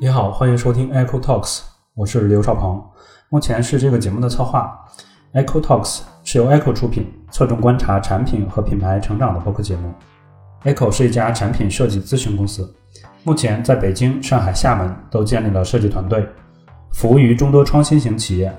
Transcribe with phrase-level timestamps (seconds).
[0.00, 1.62] 你好，欢迎收听 Echo Talks，
[1.94, 2.82] 我是刘少鹏，
[3.28, 4.78] 目前是这个节目的策划。
[5.34, 9.92] Echo Talks 是由 Echo 出品，侧重观察产品和品牌成长的播客节目。
[10.64, 12.72] Echo 是一家产品设计咨询公司，
[13.24, 16.26] 目前在北京、上海、厦门都建立了设计团队，
[16.92, 18.56] 服务于众多创新型企业。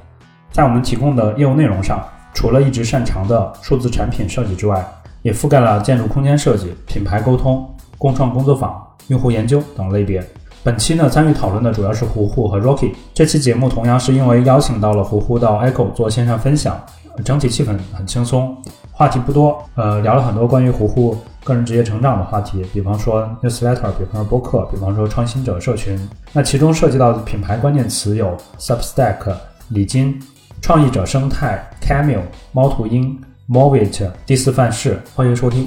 [0.52, 4.86] 在我们提供的业务内容上，除了一直擅长的数字产品设计之外，
[5.22, 10.26] 也覆盖了建筑空间设计、品牌沟通、共创工作坊、用户研究等类别。
[10.64, 12.94] 本期呢，参与讨论的主要是胡胡和 Rocky。
[13.14, 16.82] 这期节目同样是因为邀请到了胡胡到 Echo 做线上分享，
[17.24, 18.58] 整体气氛很轻松，
[18.92, 19.62] 话题不多。
[19.76, 26.00] 呃，聊了很多关于胡胡个人职业成长的话题，比方说 Newsletter，比方说播客，比方说创新者社群。
[26.34, 29.34] 那其中涉及到的品牌关键词有 Substack、
[29.70, 30.20] 礼金。
[30.62, 32.20] 创意者生态、Camel、
[32.52, 35.66] 猫头鹰、Movit、第四范式，欢迎收听。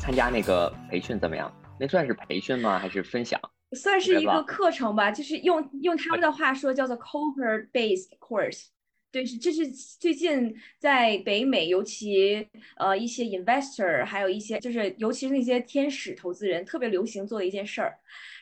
[0.00, 1.54] 参加那个培训怎么样？
[1.78, 2.78] 那算是培训吗？
[2.78, 3.38] 还是分享？
[3.76, 8.68] 算是一个课程吧，就是用用他们的话说叫做 c o p e r based course。
[9.12, 17.98] 对，是这是最近在北美，尤其呃一些 investor，还有一些就是尤其是那些天使投资人特别流行做的一件事儿。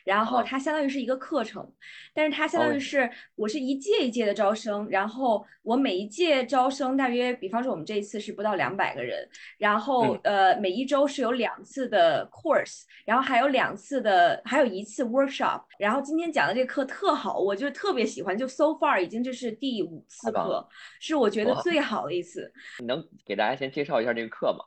[0.09, 1.71] 然后它相当于是一个课程，
[2.15, 20.67] 但是它相当于是我是一届一届的招生，然后我每一届招生大约，比方说我们这一次是不到两百个人，然后呃每一周是有两次的 course，然后还有两次的，还有一次 workshop，然后今天讲的这个课特好，我就特别喜欢，就 so far 已经这是第五次课，
[20.99, 22.51] 是我觉得最好的一次。
[22.79, 24.65] 你能给大家先介绍一下这个课吗？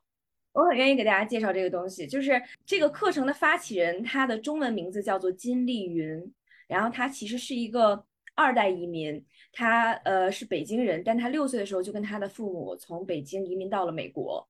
[0.53, 6.33] 我很愿意给大家介绍这个东西，就是这个课程的发起人，他的中文名字叫做金丽云，
[6.69, 14.47] 然后他其实是一个二代移民，他呃是北京人，但他六岁的时候就跟他的父母从北京移民到了美国，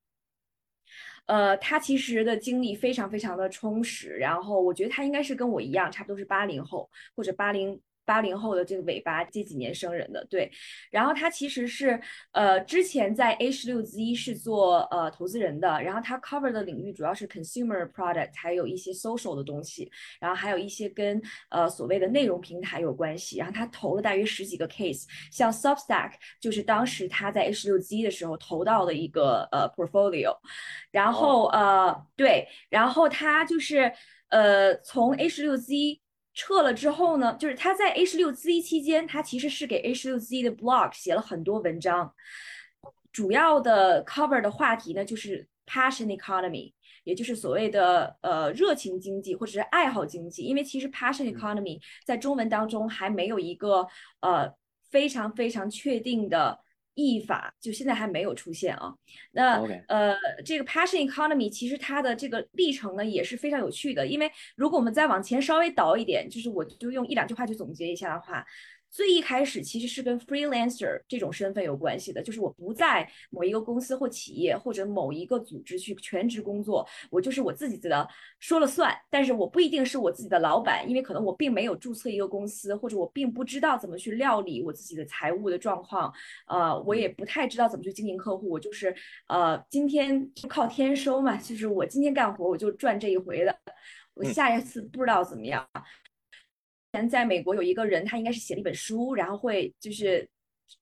[1.26, 7.80] 呃，他其实的经历非常非常的充实，然后我觉得他应该是跟我一样，差不多是八零后或者八零。
[8.12, 10.52] 八零后的这个尾巴这几年生人的对，
[10.90, 11.98] 然后他其实是
[12.32, 27.78] 呃之前在 A 十六 Z 是做呃投资人的，然后他 cover 的领域主要是 consumer product，还有一些 social 的东西，然后还有一些跟呃所谓的内容平台有关系，然后他投了大约十几个 case，像 Substack 就是当时他在 A 十六
[27.78, 30.36] Z 的时候投到的一个呃 portfolio，
[30.90, 33.90] 然后呃对，然后他就是
[34.28, 36.01] 呃从 A 十六 Z。
[36.34, 42.14] 撤了之后呢，就是他在十六 Z 期间，他其实是给十六 Z 的 blog 写了很多文章，
[43.12, 46.72] 主要的 cover 的话题呢就是 passion economy，
[47.04, 53.86] 也就是所谓的呃热情经济或者是爱好经济，因为其实 passion economy 在中文当中还没有一个
[54.20, 54.52] 呃
[54.90, 56.60] 非常非常确定的。
[56.94, 58.94] 译法就现在还没有出现啊。
[59.32, 60.14] 那呃，
[60.44, 68.44] 这个 passion economy 其实它的这个历程呢也是非常有趣的，因为如果我们再往前稍微倒一点，就是我就用一两句话去总结一下的话。
[68.92, 78.06] 最一开始其实是跟 freelancer 这种身份有关系的，就是我不在某一个公司或企业或者某一个组织去全职工作，我就是我自己的
[78.38, 86.12] 说了算，但是我不一定是我自己的老板，因为可能我并没有注册一个公司，或者我并不知道怎么去料理我自己的财务的状况，
[86.46, 88.94] 呃，我也不太知道怎么去经营客户，我就是
[89.26, 93.56] 呃今天靠天收嘛，就是我今天干活我就赚这一回的，
[94.12, 95.66] 我下一次不知道怎么样。
[96.92, 100.28] 前在美国有一个人，他应该是写了一本书，然后会就是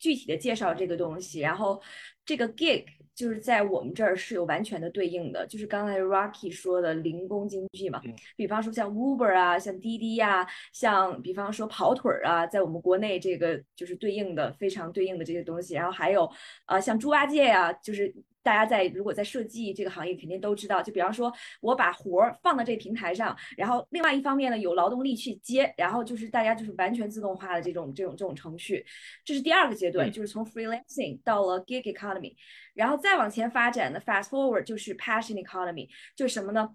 [0.00, 1.38] 具体的介绍这个东西。
[1.38, 1.81] 然后
[2.25, 2.84] 这个 gig
[3.15, 8.03] 就是在我们这儿是有完全的对应的，就是刚才 Rocky 说的零工经济嘛。
[8.34, 15.75] 比方说像 Uber 啊，像滴滴呀，像比方说跑腿儿啊，在我们国内这个就是对应的非常对应的这些东西。
[15.75, 16.28] 然后还有
[16.65, 18.12] 啊，像猪八戒呀，就是。
[18.43, 20.83] 大家在如果在设计这个行业，肯定都知道。
[20.83, 28.84] 就比方说，我把活儿放到这平台上，然后另外一方面呢，有劳动力去接，然后就是大家就是完全自动化的这种这种这种程序，
[29.25, 32.34] 这是第二个阶段，就是从 freelancing 到了 gig economy，
[32.75, 36.71] 然后再往前发展的 fast forward 就是 passion economy，就是什么呢？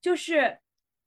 [0.00, 0.58] 就是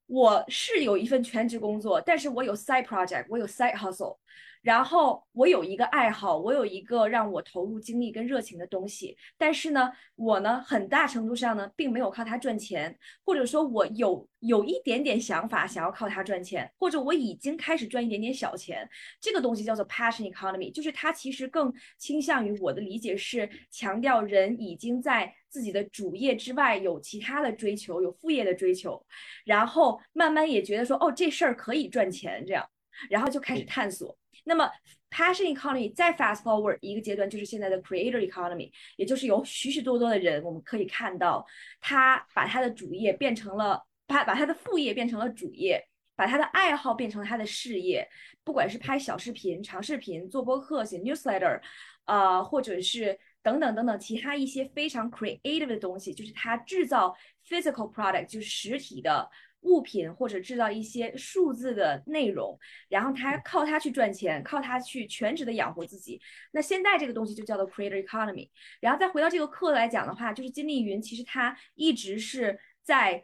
[0.05, 4.17] 我是有一份全职工作，但是我有 side project，我有 side hustle。
[4.63, 18.89] 然后我有一个爱好，我有一个让我投入精力跟热情的东西，但是呢，我呢很大程度上呢并没有靠它赚钱，或者说我有有一点点想法想要靠它赚钱，或者我已经开始赚一点点小钱，
[19.19, 29.05] 这个东西叫做 passion economy，就是它其实更倾向于我的理解是强调人已经在自己的主业之外有其他的追求，有副业的追求，
[29.43, 32.65] 然后慢慢也觉得说哦这事儿可以赚钱这样，
[33.09, 34.17] 然后就开始探索。
[34.45, 34.69] 那么
[35.09, 41.45] passion economy 再 fast forward 一个阶段，就是现在的 creator economy，也就是有许许多多的人，我们可以看到
[41.79, 45.81] 他把他的主业变成了，把把他的副业变成了主业，
[46.15, 48.07] 把他的爱好变成了他的事业，
[48.43, 51.61] 不管是拍小视频、长视频、做播客、写 newsletter，
[52.05, 57.15] 呃，或者是等等等等其他一些非常 creative 的东西，就是他制造
[57.47, 59.29] physical product，就是实体的。
[59.63, 62.57] 物品或者制造一些数字的内容，
[62.89, 66.21] 然后他靠它去赚钱，靠它去全职的养活自己。
[66.51, 68.49] 那现在这个东西就叫做 creator economy。
[68.79, 73.23] 然后再回到这个课来讲的话，就是金立云其实他一直是在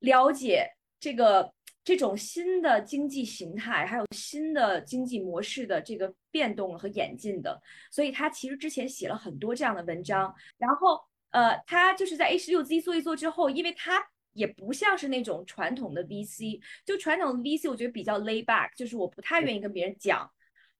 [0.00, 0.66] 了解
[0.98, 1.52] 这个
[1.84, 7.60] 这种新的经济形态，还有新的经济模式的这个变动和演进的。
[7.90, 10.34] 所以他其实之前写了很多这样的文章。
[10.58, 14.02] 然后呃，他就是在十六 Z 做一做之后，因为他。
[14.32, 20.30] 也不像是那种传统的 VC，就传统的 VC，我觉得比较 lay back，就是我不太愿意跟别人讲。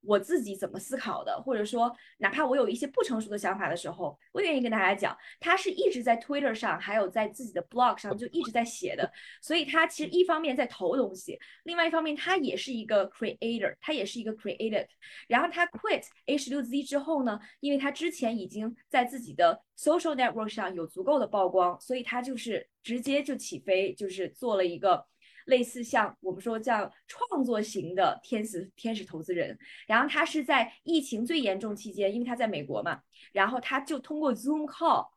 [0.03, 5.17] 我自己怎么思考的，或者说哪怕我有一些不成熟的想法的时候，我愿意跟大家讲。
[5.39, 9.11] 他是一直在 Twitter 上，还有在自己的 blog 上就一直在写的，
[9.43, 14.87] 所以他其实一方面在投东西，另外一方面他也是一个 creator，他也是一个 creative。
[15.29, 25.07] 然后他 quit A 十六 Z 之后呢，因为他之前已经在自己的 social network 上有足够的曝光，所以他就是直接就起飞，就是做了一个。
[25.47, 33.01] 类似像我们说叫创作型的天使天使投资人，然后他是在疫情最严重期间，因为他在美国嘛，
[33.33, 35.09] 然后他就通过 Zoom call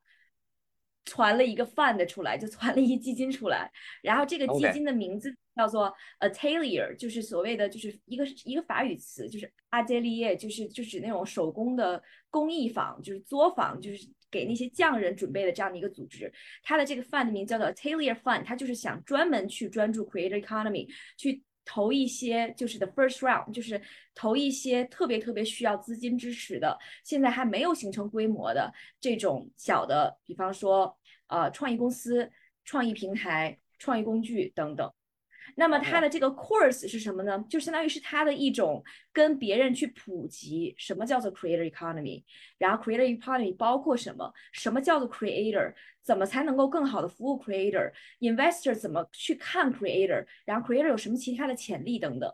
[1.06, 3.72] 传了一个 fund 出来，就传了一基金出来，
[4.02, 14.08] 然后这个基金的名字叫做 Atelier，就是所谓的就是一个一个法语词，就是 Atelier，就是就指那种手工的工艺坊，就是作坊，就是。
[14.34, 16.34] 给那些匠人准备的这样的一个组织，
[16.64, 23.80] 它的这个 fund 名叫做 Atelier Fund，它就是想专门去专注 creator economy，去投一些就是 the first round，就是
[24.16, 30.98] 投一些特别特别需要资金支持的，现在还没有形成规模的这种小的，比方说
[31.28, 32.32] 呃创意公司、
[32.66, 34.92] 创意平台、创意工具等等。
[35.56, 37.44] 那么它的这个 course 是什么呢？
[37.50, 42.24] 就相当于是它的一种跟别人去普及什么叫做 creator economy，
[42.58, 44.34] 然后 creator economy 包括什么？
[44.52, 45.74] 什么叫做 creator？
[46.02, 50.26] 怎么才能够更好的服务 creator？investor 怎么去看 creator？
[50.44, 52.30] 然后 creator 有什么其他的潜力等等？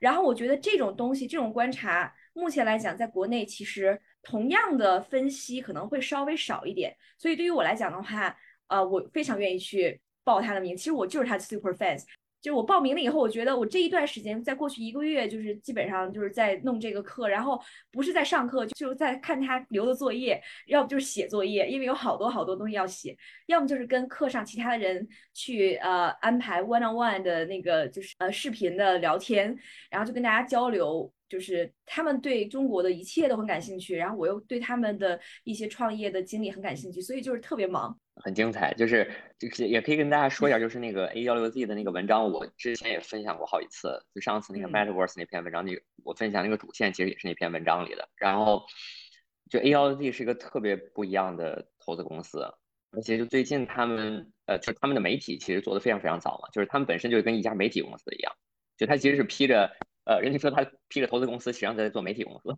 [0.00, 6.96] 然后我觉得这种东西，这种观察，目前来讲，在国内其实同样的分析可能会稍微少一点。
[7.16, 8.36] 所以对于我来讲的话，
[8.66, 10.76] 呃，我非常愿意去报他的名。
[10.76, 12.02] 其实我就是他的 super fans。
[12.42, 17.58] 就我报名了以后，我觉得我这一段时间，在过去一个月，就是基本上就是在弄这个课，然后
[17.92, 23.16] 不是在上课，就是在看他留的作业，要不就是写作业，因为有好多好多东西要写，
[23.46, 29.56] 要么就是跟课上其他的人去呃安排 one on one 的那个就是呃视频的聊天，
[29.88, 31.12] 然后就跟大家交流。
[31.28, 38.74] 就是他们对中国的一切都很感兴趣，然后我又对他们的一些创业的经历很感兴趣，所以就是特别忙，很精彩。
[38.74, 44.04] 就是就是也可以跟大家说一下，就是那个 A 幺六 Z 的那个文章，我之前也分享过好几次。
[44.14, 45.72] 就上次那个 Metaverse 那篇文章，那
[46.04, 48.08] 我分享那个主线其实也是那篇文章里的。
[48.16, 48.64] 然后
[49.50, 52.40] 就 A 幺六 Z 是一个特别不一样的投资公司，
[52.90, 58.32] 而且就最近他们呃，就他们的媒体其实做的非常非常早嘛，就是他们本身就跟一家媒体公司一样，
[58.76, 59.70] 就他其实是披着。
[60.04, 62.56] 呃，人家说他披着投资公司，实际上在做媒体公司，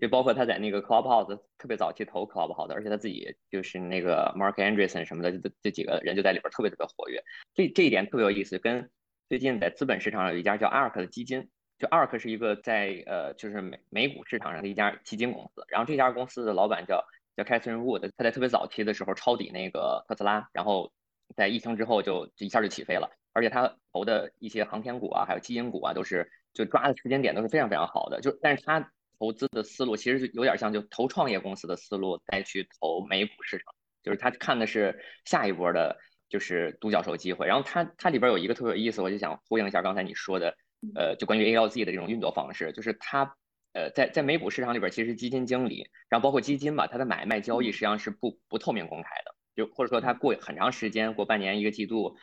[0.00, 7.22] 就包括他在那个 Clubhouse 特别早期投 Clubhouse，而且他自己就是那个 Mark Anderson 什么的，这这几个人就在里边特别特别活跃。
[7.54, 8.90] 这这一点特别有意思，跟
[9.28, 17.02] 最近在资本市场上有一家叫 ARK 的基金，就 ARK 是一个在呃就是美美股市场上的一家基金公司，然后这家公司的老板叫
[17.36, 20.92] 叫 Catherine Wood，他在特别早期的时候抄底那个特斯拉，然后
[21.34, 26.30] 在疫情之后就一下就起飞了，而且他投的一些航天股啊，还有基因股啊，都是。
[26.56, 35.96] 就抓的时间点都是非常非常好的，就但是他投资的思路其实是有点像就投创业公司的思路再去投美股市场，就是他看的是下一波的，
[36.28, 37.46] 就是独角兽机会。
[37.46, 40.56] 然后他他里边有一个特别有意思，我就想呼应一下刚才你说的，
[40.94, 43.36] 呃，就关于 ALZ 的这种运作方式，就是他
[43.72, 52.16] 呃在在美股市场里边，其实基金经理，然后包括基金吧，它的买卖交易实际上是不不透明公开的，就或者说他过很长时间过半年一个季度。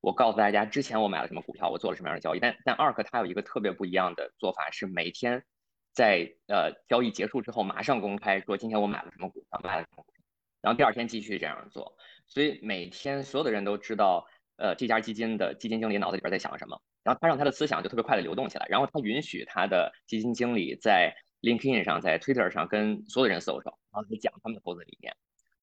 [0.00, 2.38] 我告诉大家，之前我买了什么股票，我做了什么样的交易。
[2.38, 5.42] 但但 ARK 它有一个特别不一样的做法，是每天
[5.98, 10.22] 在呃交易结束之后马上公开说今天我买了什么股票，买了什么股票，
[10.60, 11.96] 然后第二天继续这样做。
[12.28, 14.24] 所以每天所有的人都知道，
[14.58, 21.12] 呃这家基金的基金经理脑子里边在想什么，然后他让他的思想就特别快的流动起来，然后他允许他的基金经理在
[21.42, 25.12] LinkedIn 上、在 Twitter 上跟所有人 social，然后去讲他们的投资理念。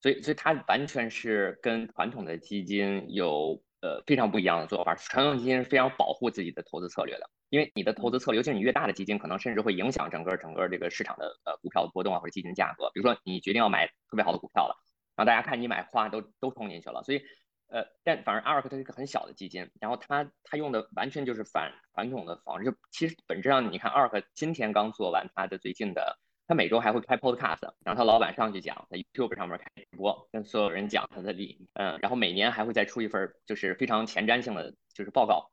[0.01, 3.63] 所以所以他完全是跟传统的基金有。
[3.85, 4.95] 呃非常不一样的做法。
[4.95, 12.89] 传统基金是非常保护自己的投资策略的，因为你的投资策略，尤其是你越大的基金，可能甚至会影响整个整个这个市场的呃股票的波动啊，或者基金价格。
[12.95, 14.75] 比如说你决定要买特别好的股票了，
[15.15, 17.03] 然后大家看你买，哗都都冲进去了。
[17.03, 17.21] 所以
[17.67, 22.65] 呃，但反正 ARK 它是一个很小的基金，然后它它用的完全就是反传统的方式。
[22.65, 26.17] 就其实本质上你看 ARK 今天刚做完它的最近的。
[26.47, 35.49] 他每周还会开 podcast，然后他老板上去讲，在 YouTube 上面开直播，跟所有人讲他的理，嗯，然后每年还会再出一份就是非常前瞻性的就是报告，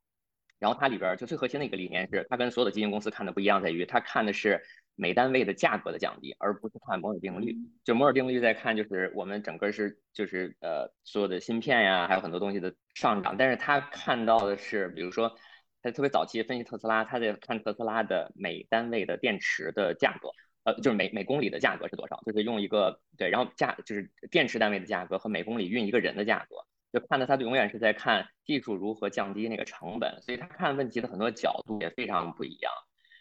[0.59, 4.63] 然后它里边就最核心的一个理念是，它跟所有的基金公司看的不一样，在于它看的是
[4.95, 7.57] 每单位的价格的降低，而不是看摩尔定律。
[7.85, 15.35] 就摩尔定律在看就是我们整个是就是呃所有的芯片呀，还有很多东西的上涨，但是他看到的是，比如说
[15.81, 20.29] 他特别早期分析特斯拉，他在看特斯拉的每单位的电池的价格。
[20.65, 22.21] 呃，就是每每公里的价格是多少？
[22.25, 26.57] 就是用一个对，然后价就是电池单位的价格和每公里运一个人的价格，
[26.93, 32.73] 就看的他永远是在看技术如何降低那个成本，所以他看问题的很多角度也非常不一样。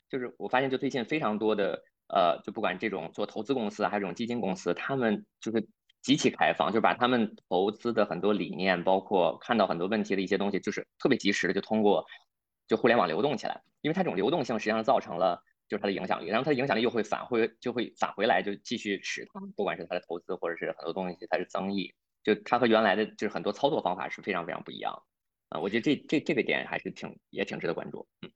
[0.07, 5.67] 就是我发现，就最近非常多的呃，就不管这种做投资公司还是这种基金公司，他们就是
[6.03, 12.05] 极其开放，就把他们投资的很多理念，包括看到很多问题的一些东西，就是特别及时的就通过
[12.67, 15.41] 就互联网流动起来，因为它这种流动性实际上造成了。
[15.71, 25.01] 就是它的影响力，然后它的影响力又会返回，就会返回来，就继续使它，不管是它的投资或者是很多东西，它是增益，就它和原来的就是很多操作方法是非常非常不一样
[25.47, 25.61] 啊。
[25.61, 28.05] 我觉得这这这个点还是挺也挺值得关注。
[28.21, 28.29] 嗯，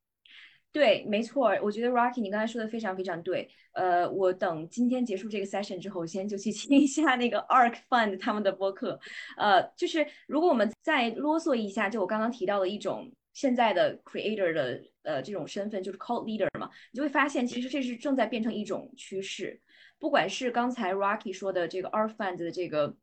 [0.72, 3.46] 对，没错，我觉得 Rocky 你刚才说的非常非常对。
[3.72, 8.98] 呃，我等今天结束这个 session 之后，先就去听一下那个 Ark Fund 他们的播客。
[9.36, 13.12] 呃，就是如果我们再啰嗦一下，就我刚刚提到的一种。
[13.36, 19.60] 现在的 creator 的呃这种身份就是 cult leader 嘛，你就会发现其实这是正在变成一种趋势。
[19.98, 22.96] 不管是刚才 Rocky 说的这个 a r Fund 的这个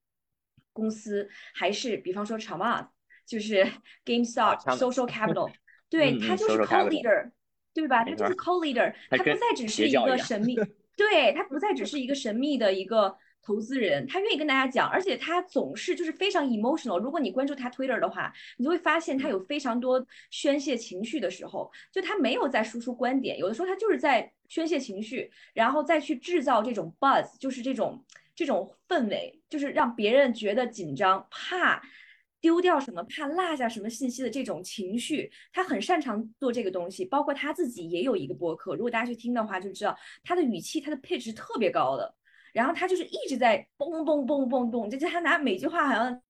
[0.72, 2.88] 公司，还是比方说 Chamath，
[3.28, 3.64] 就是
[4.04, 5.54] GameStop Social Capital，
[5.88, 7.30] 对，他就是 cult leader，
[7.72, 8.04] 对吧？
[8.04, 10.56] 他就是 cult leader，他不再只是一个神秘，
[10.98, 13.16] 对他不再只是一个神秘的一个。
[13.44, 16.98] 投资人他愿意跟大家讲，而且他总是就是非常 emotional。
[16.98, 28.02] 如果你关注他 Twitter 的话，你就会发现他有非常多宣泄情绪的时候，就他没有在输出观点，有的时候他就是在宣泄情绪，然后再去制造这种 buzz，就是这种
[28.34, 31.82] 这种氛围，就是让别人觉得紧张，怕
[32.40, 35.32] 丢掉什么，怕落下什么信息的这种情绪。
[35.52, 42.16] 他很擅长做这个东西，包括他自己也有一个播客，如果大家去听的话，就知道他的语气，他的 pitch 是特别高的。
[42.54, 46.22] 然后他就是一直在嘣嘣嘣嘣嘣，就是他拿每句话好像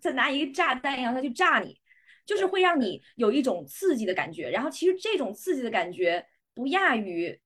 [0.00, 1.78] 在拿一个炸弹一样，他去炸你，
[2.24, 4.50] 就是会让你有一种刺激的感觉。
[4.50, 7.38] 然后其实这种刺激的感觉不亚于，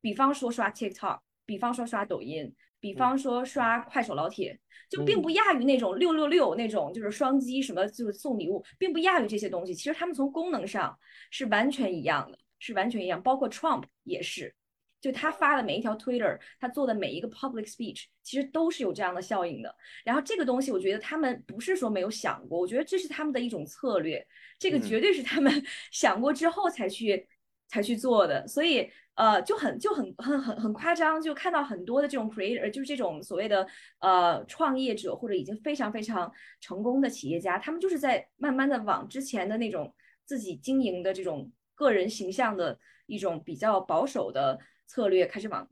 [0.00, 4.60] 比方说刷 TikTok，比方说刷抖音，比方说刷快手老铁，
[4.90, 9.74] 就并不亚于那种六六六那种就是双击什么就是送礼物，并不亚于这些东西。
[9.74, 10.98] 其实他们从功能上
[11.30, 14.54] 是完全一样的，是完全一样，包括 Trump 也是。
[15.02, 19.74] 就他发的每一条 Twitter，他做的每一个 public speech，其实都是有这样的效应的。
[20.04, 24.24] 然后这个东西，我觉得他们不是说没有想过，我觉得这是他们的一种策略，
[24.60, 25.52] 这个绝对是他们
[25.90, 27.26] 想过之后才去
[27.66, 28.46] 才去做的。
[28.46, 33.66] 所以呃，就很就很很很很夸张，就看到很多的这种 creator，就是这种所谓的
[33.98, 39.92] 呃创业者或者已经非常非常成功的企业家，他们就是在慢慢的往之前的那种
[40.24, 44.60] 自己经营的这种个人形象的一种比较保守的。
[44.92, 45.66] 策略开始往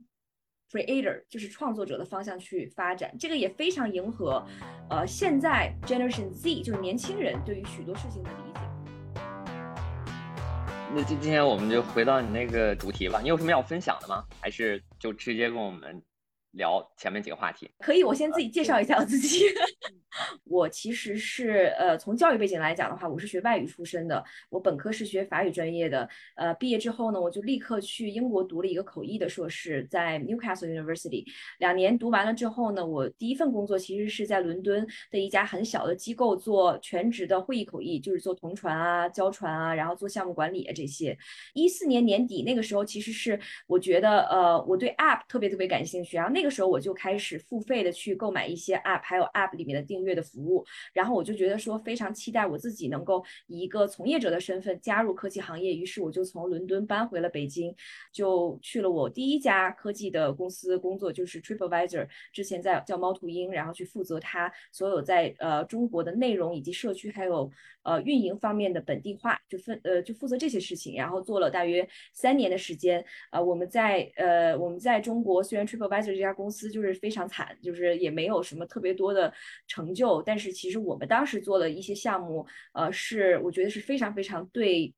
[0.70, 4.42] creator 就是创作者的方向去发展，这个也非常迎合，
[4.88, 8.60] 呃，现在 Generation Z 就是年轻人对于许多事情的理解。
[10.94, 14.24] 那今今天我们就回到你那个主题吧，你有什么要分享的吗？
[14.40, 16.02] 还是就直接跟我们？
[16.52, 19.44] 聊前面几个话题，可以，我先自己介绍一下我自己。
[20.44, 24.22] 我其实是呃，从教育背景来讲的话，我是学外语出身的。
[24.48, 31.24] 我本科是学法语专业的，呃，毕业之后呢，我就立刻去英国读了一个口译的硕士，在 Newcastle University。
[31.60, 41.16] 两年读完了之后呢，我第一份工作其实是在伦敦的一家很小的机构做全职的会议口译，就是做同传啊、交传啊，然后做项目管理啊这些。
[41.54, 43.38] 一四年年底那个时候，其实是
[43.68, 46.39] 我觉得呃，我对 App 特别特别感兴趣，然后那。
[46.40, 57.74] 那个时候我就开始付费的去购买一些 App，还有 App 里面的订阅的服务，然后我就觉得说非常期待我自己能够以一个从业者的身份加入科技行业，于是我就从伦敦搬回了北京，
[58.10, 67.50] 就去了我第一家科技的公司工作，就是 TripAdvisor，之前在叫猫头鹰，然后去负责它所有在呃中国的内容以及社区还有
[67.82, 79.32] 呃运营方面的本地化，就分呃就负责这些事情，然后做了大约三年的时间，呃我们在呃我们在中国虽然 TripAdvisor 这家公司就是非常惨，就是也没有什么特别多的
[79.66, 80.22] 成就。
[80.22, 84.92] 但是其实我们当时做的一些项目，呃，是我觉得是非常非常对。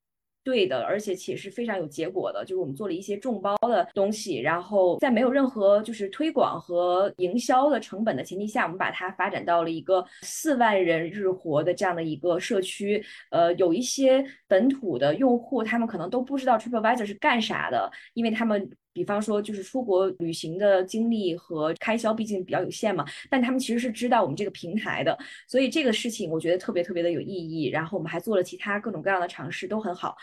[0.44, 13.00] 对的，而且且是非常有结果的，就是我们做了一些众包的东西，然后在没有任何就是推广和营销的成本的前提下，我们把它发展到了一个四万人日活的这样的一个社区。
[13.30, 18.68] 呃，有一些本土的用户，他们可能都不知道 TripAdvisor 是干啥的，因为他们。
[18.92, 23.04] 比方说，就是出国旅行的经历和开销，毕竟比较有限嘛。
[23.30, 25.18] 但他们其实是知道我们这个平台的，
[25.48, 27.68] 所以这个事情我觉得特别特别的有意义。
[27.68, 30.16] 然后我们还做了其他各种各样的尝试，都很好。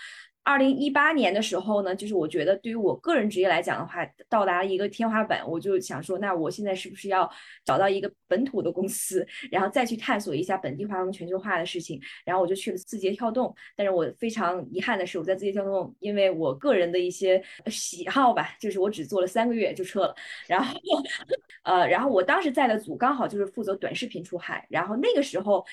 [0.49, 7.29] 二零一八年的时候呢，就是我觉得对于我个人职业来讲的话，到达了一个天花板，我就想说，那我现在是不是要
[7.63, 12.01] 找到一个本土的公司，然后再去探索一下本地化跟全球化的事情？
[12.25, 13.53] 然后我就去了字节跳动。
[13.75, 20.15] 但是我非常遗憾的是，我在字节跳动，因为我个人的一些喜好吧，就是我只做了三个月就撤了。
[20.47, 20.75] 然后，
[21.61, 25.63] 呃，然后我当时在的组刚好就是负责短视频出海，然后那个时候。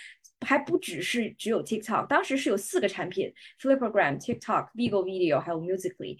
[0.40, 6.18] 还不只是只有 TikTok，当时是有四个产品：Flipagram、TikTok、Vigo Video，还有 Musically。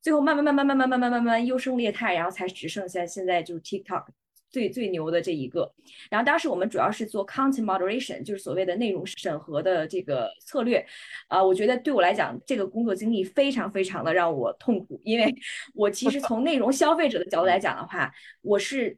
[0.00, 4.04] 最后慢慢慢慢慢慢慢慢慢慢优胜劣汰，然后才只剩下现在就是 TikTok
[4.48, 5.74] 最最牛的这一个。
[6.08, 10.86] 然后当时我们主要是做 Content Moderation，就是所谓的内容审核的这个策略。
[11.26, 15.34] 啊，我觉得对我来讲，这个工作经历非常非常的让我痛苦，因为
[15.74, 18.10] 我其实从内容消费者的角度来讲的话，
[18.40, 18.96] 我是。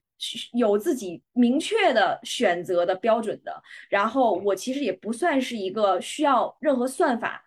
[0.53, 7.43] 有自己明确的选择的标准的，然后我其实也不算是一个需要任何算法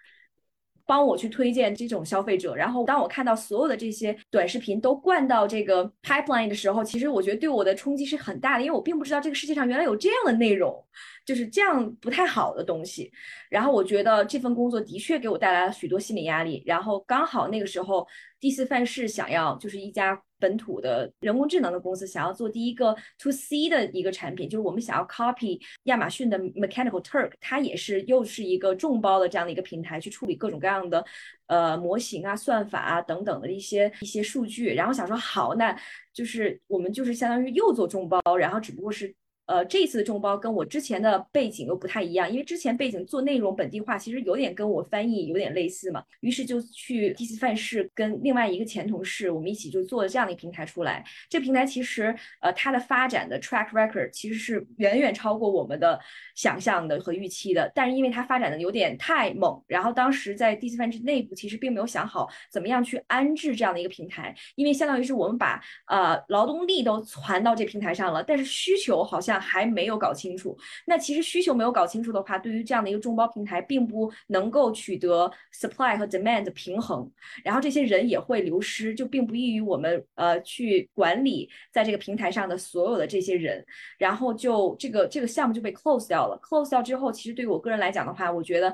[0.86, 2.56] 帮我去推荐这种消费者。
[2.56, 10.84] 然后当我看到所有的这些短视频都灌到这个 pipeline 的时候，其实我觉得对我的冲击是很大的，因为我并不知道这个世界上原来有这样的内容。
[11.25, 13.10] 就是这样不太好的东西，
[13.50, 16.62] 然后我觉得这份工作的确给我带来了许多心理压力。
[16.65, 18.06] 然后刚好那个时候，
[18.42, 31.05] 第四范式想要就是一家本土的人工智能的公司，想要做第一个 to C 的一个产品，就是我们想要 copy 亚马逊的 Mechanical Turk，它也是又是一个众包的这样的一个平台，去处理各种各样的
[31.47, 34.73] 呃模型啊、算法啊等等的一些一些数据。
[34.73, 35.73] 然后想说好，那
[36.12, 39.15] 就是我们就是相当于又做众包，然后只不过是。
[39.45, 46.01] 呃，这次的众包跟我之前的背景又不太一样，因为之前背景做内容本地化，其实有点跟我翻译有点类似嘛。
[46.21, 51.03] 于是就去第四范式跟另外一个前同事，我们一起就做了这样的一个平台出来。
[51.29, 55.99] 这平台其实呃它的发展的 track record 其实是远远超过我们的
[56.36, 57.69] 想象的和预期的。
[57.75, 69.33] 但是因为它发展的有点太猛，然后当时在第四范式内部其实并没有想好怎么样去安置这样的一个平台，因为相当于是我们把呃劳动力都传到这平台上了，但是需求好像。
[69.39, 77.10] 还没有搞清楚，那其实需求没有搞清楚的话，对于这样的一个众包平台，并不能够取得 supply 和 demand 的平衡，
[77.43, 83.65] 然后这些人也会流失，就并不易于我们呃去管理在这个平台上的所有的这些人，
[83.98, 86.39] 然后就这个这个项目就被 close 掉了。
[86.41, 88.74] close 掉之后，其实对于我个人来讲的话，我觉得。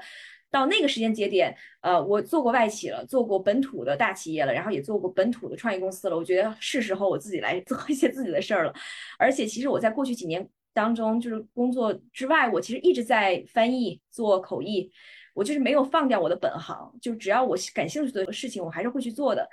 [0.51, 6.17] 到那个时间节点，呃，我做过外企了，做过本土的大企业了，然后也做过本土的创业公司了。
[6.17, 8.73] 我觉得是时候我自己来做一些自己的事儿了。
[9.17, 14.91] 而且，其实我在过去几年当中，就是工作之外，我其实一直在翻译、做口译，
[15.33, 16.91] 我就是没有放掉我的本行。
[16.99, 19.47] 就只要我感兴趣的事情，我还是会去做的。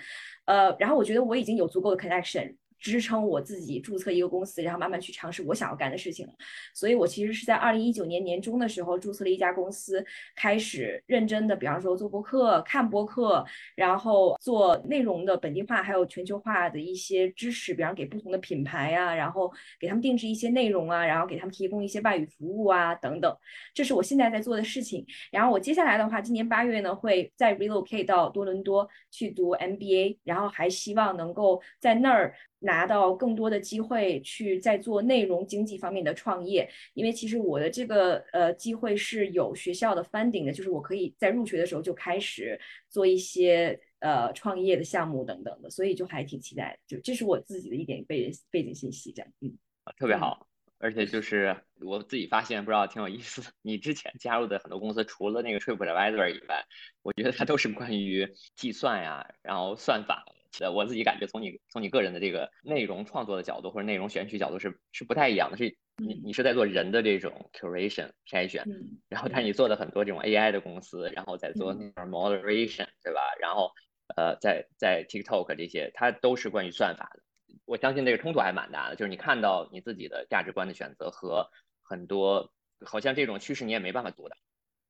[0.47, 2.55] 呃，然后我觉得我已经有足够的 connection。
[2.79, 6.27] 支撑我自己注册一个公司，然后慢慢去尝试我想要干的事情。
[6.75, 23.37] 所以我其实是在二零一九年年中的时候注册了一家公司，开始认真的，比方说做播客、看播客，然后做内容的本地化还有全球化的一些支持，比方给不同的品牌啊，然后给他们定制一些内容啊，然后给他们提供一些外语服务啊等等。
[23.75, 25.07] 这是我现在在做的事情。
[25.31, 32.35] 然后我接下来的话，今年八月呢会再 relocate 到多伦多去读 MBA，然后还希望能够在那儿。
[32.67, 46.79] 拿到更多的机会去在做内容经济方面的创业，因为其实我的这个呃机会是有学校的 funding 的，就是我可以在入学的时候就开始做一些呃创业的项目等等的，所以就还挺期待。
[46.87, 49.57] 就这是我自己的一点背背景信息，这样嗯，
[49.97, 50.47] 特别好。
[50.79, 53.43] 而且就是我自己发现，不知道挺有意思。
[53.63, 56.67] 你之前加入的很多公司，除了那个 TripAdvisor 以外，
[57.03, 60.27] 我觉得它都是关于计算呀，然后算法。
[60.61, 68.67] 呃，我自己感觉从你从你个人的这个内容创作的角度或者内容选取角度是是不太一样的，是你你是在做人的这种 curation 筛选，
[69.09, 73.21] 然后但是你做的很多这种 AI 的公司，然后在做那种 moderation，对吧？
[73.41, 73.71] 然后
[74.17, 77.23] 呃，在在 TikTok 这些，它都是关于算法的。
[77.65, 81.49] 我相信这个冲突还蛮大的，就是你看到你自己的价值观的选择和
[81.83, 82.53] 很多
[82.85, 84.39] 好像这种趋势你也没办法阻挡，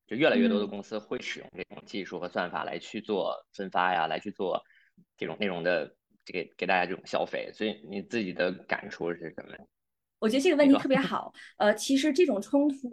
[0.06, 4.62] 就越来越多的公司会使用这种技术和算法来去做分发呀，来去做。
[5.16, 9.56] 这种内容的给给大家这种消费，所以你自己的感触是什么？
[10.18, 11.32] 我觉得这个问题特别好。
[11.58, 12.90] 呃，其实这种冲突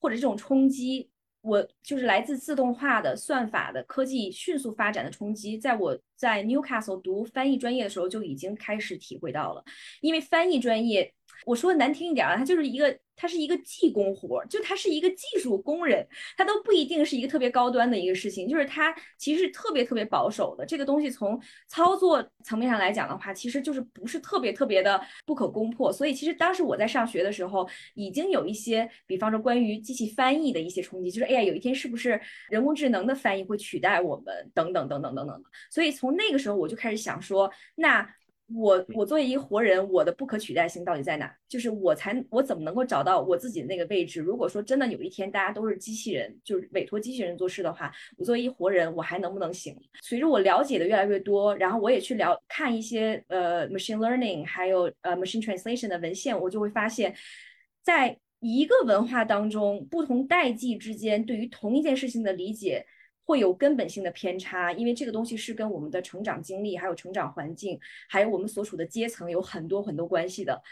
[0.00, 9.64] 或者这种冲击，我就是来自自动化的算法的科技迅速发展的冲击，在我在 Newcastle 读翻译专业的时候就已经开始体会到了，
[10.00, 11.12] 因为翻译专业。
[11.46, 16.04] 我说的难听一点啊，它就是一个，它是一个技工活，就它是一个技术工人，
[16.36, 20.66] 它都不一定是一个特别高端的一个事情，就是它其实特别特别保守的。
[20.66, 25.92] 这个东西从操作层面上来讲的话，其实就是不是特别特别的不可攻破。
[25.92, 35.40] 所以其实当时我在上学的时候，已经有一些，比方说关于机器翻译的一些冲击，就是哎呀，有一天是不是人工智能的翻译会取代我们，等等等等等等。
[35.70, 38.04] 所以从那个时候我就开始想说，那。
[38.54, 41.34] 我我作为一个活人，我的不可取代性到底在哪？
[41.48, 44.20] 就是我才我怎么能够找到我自己的那个位置？
[44.20, 49.76] 如果说真的有一天大家都是机器人，就是委托机器人做事的话，我作为一活人，我还能不能行？
[50.00, 57.12] 随着我了解的越来越多，然后我也去了看一些呃 machine learning 还有呃 machine translation 的文献，我就会发现，
[57.82, 62.86] 在一个文化当中，不同代际之间对于同一件事情的理解。
[63.26, 70.62] 会有根本性的偏差，因为这个东西是跟我们的成长经历、还有成长环境、还有我们所处的阶层有很多很多关系的。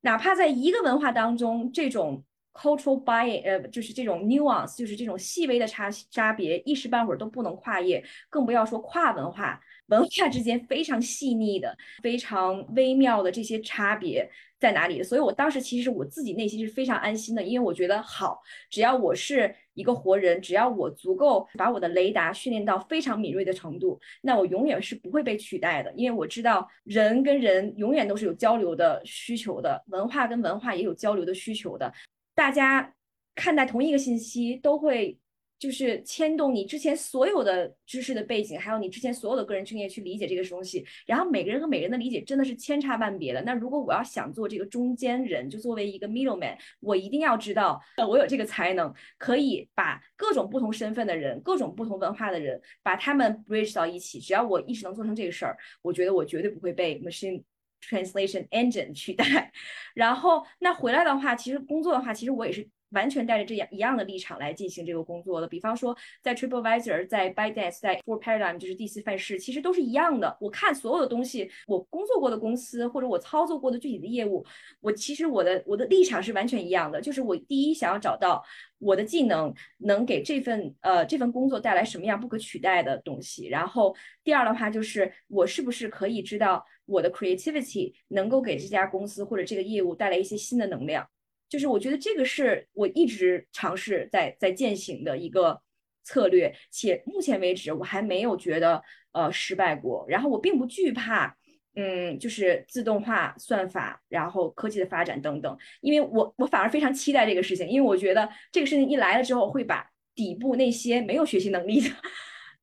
[0.00, 9.60] 哪怕在一个文化当中，这种 cultural bias，呃，就是这种 nuance，就是这种细微的差差别，一时半会儿都不能跨越，更不要说跨文化。
[9.88, 14.30] 文化之间非常细腻的、非常微妙的这些差别
[14.60, 15.02] 在哪里？
[15.02, 25.90] 所以我当时其实我自己内心是非常安心的，因为我觉得好，只要我是一个活人，只要我足够把我的雷达训练到非常敏锐的程度，那我永远是不会被取代的。
[25.96, 31.92] 因为我知道人跟人永远都是有交流的需求的，文化跟文化也有交流的需求的，
[32.34, 32.94] 大家
[33.34, 35.18] 看待同一个信息都会。
[35.60, 43.42] 就是牵动你之前所有的知识的背景，还有你之前所有的个人经验去理解这个东西，然后每个人和每个人的理解真的是千差万别的。
[43.42, 54.18] 那如果我要想做这个中间人，就作为一个 middleman，我一定要知道，呃我有这个才能，可以把各种不同身份的人、各种不同文化的人，把他们 bridge 到一起。
[54.18, 57.42] 只要我一直能做成这个事儿，我觉得我绝对不会被 machine
[57.82, 59.52] translation engine 取代。
[59.92, 62.66] 然后那回来的话，其实工作的话，其实我也是。
[62.90, 70.36] 完全带着这样一样的立场来进行这个工作的，比方说在 TripAdvisor、在 ByteDance、在 For Paradigm，就是第四范式，其实都是一样的。
[70.40, 74.44] 我看所有的东西，我工作过的公司或者我操作过的具体的业务，
[74.80, 77.00] 我其实我的我的立场是完全一样的。
[77.00, 78.42] 就是我第一想要找到
[78.78, 91.08] 我的技能能给这份呃这份工作带来什么样不可取代的东西，然后第二的话就是我是不是可以知道我的 creativity 能够给这家公司或者这个业务带来一些新的能量。
[91.50, 95.60] 就是我觉得这个是我一直尝试在在践行的一个
[96.04, 98.82] 策略，且目前为止我还没有觉得
[99.12, 100.06] 呃失败过。
[100.08, 101.36] 然后我并不惧怕，
[101.74, 111.90] 嗯，就是自动化算法，然后科技的发展等等，因为我我反而非常期待这个事情，因为我觉得这个事情一来了之后，会把底部那些没有学习能力的。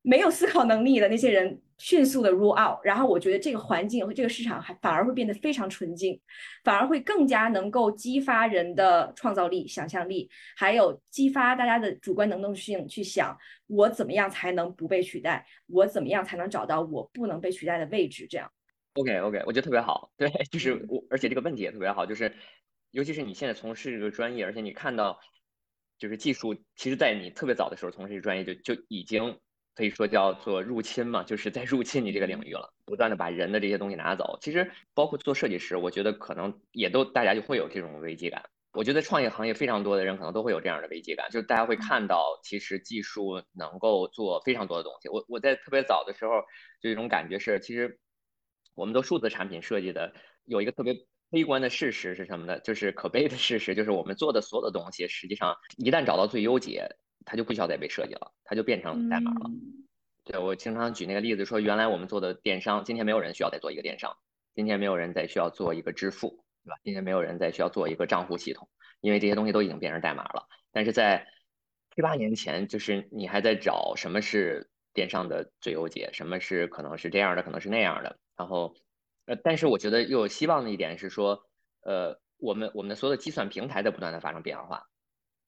[0.00, 6.20] 没有思考能力的那些人迅速的 rule out，然后我觉得这个环境和这个市场还反而会变得非常纯净，
[6.64, 13.38] 反而会更加能够激发人的创造力、想象力，还有激发大家的主观能动性去想
[13.68, 18.26] 我怎么样才能不被取代，我怎么样才能找到我不能被取代的位置。
[18.28, 18.50] 这样
[18.94, 20.10] ，OK OK，我觉得特别好。
[20.16, 22.34] 对，就是我，而且这个问题也特别好，就是
[22.90, 25.20] 尤其是你现在从事这个专业，而且你看到
[25.96, 29.38] 就是技术，其实在你特别早的时候从事这个专业就就已经。
[29.78, 34.36] 可以说叫做入侵嘛，就是在入侵你这个领域了，不断的把人的这些东西拿走。
[34.42, 38.42] 其实包括做设计师，我觉得可能也都大家就会有这种危机感。
[38.72, 45.08] 我觉得创业行业非常多的人可能都会有这样的危机感，就是大家会看到其实技术能够做非常多的东西。
[45.08, 46.42] 我我在特别早的时候
[46.82, 48.00] 就一种感觉是，其实
[48.74, 50.12] 我们做数字产品设计的
[50.44, 50.92] 有一个特别
[51.30, 52.58] 悲观的事实是什么呢？
[52.58, 56.96] 就是可悲的事实就是我们做的所有的东西，实际上一旦找到最优解。
[57.28, 59.50] 它就不需要再被设计了，它就变成代码了。
[60.24, 64.16] 对我经常举那个例子说，原来我们做的电商，今天没有人需要再做一个电商，
[64.54, 66.76] 今天没有人再需要做一个支付，对吧？
[66.82, 68.68] 今天没有人再需要做一个账户系统，
[69.00, 70.48] 因为这些东西都已经变成代码了。
[70.72, 71.26] 但是在
[71.94, 78.18] 七八年前，就是你还在找什么是电商的最优解，什么是可能是这样的，可能是那样的。
[78.36, 78.74] 然后，
[79.26, 81.42] 呃，但是我觉得又有希望的一点是说，
[81.82, 84.84] 呃，我们我们的所有的计算平台在不断的发生变化，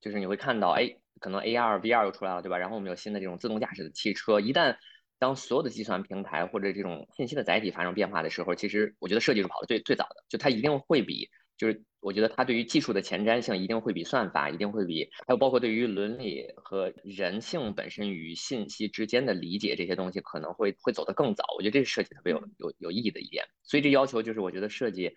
[0.00, 0.96] 就是你会看到，哎。
[1.22, 2.56] 可能 AR、VR 又出来了，对吧？
[2.56, 4.40] 然后我们有新的这种自动驾驶的汽车。
[4.40, 4.78] 一旦
[5.18, 21.44] 当所有的计算平台或者这种信息的载体发生变化的时候，其实我觉得设计是跑的最最早的，就它一定会比就是我觉得它对于技术的前瞻性一定会比算法，一定会比还有包括对于伦理和人性本身与信息之间的理解这些东西可能会会走得更早。
[21.58, 23.44] 我觉得这是设计特别有有有意义的一点。
[23.62, 25.14] 所以这要求就是我觉得设计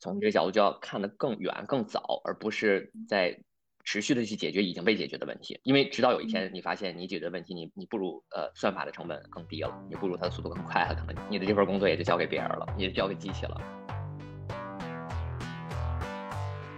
[0.00, 3.38] 从这个角度就要看得更远更早，而不是在。
[3.84, 13.60] 持续的去解决已经被解决的问题，因为直到有一天你发现你解决的问题，你你不如呃算法的成本更低了，你不如它的速度更快了，可能你的这份工作也就交给别人了，也就交给机器了。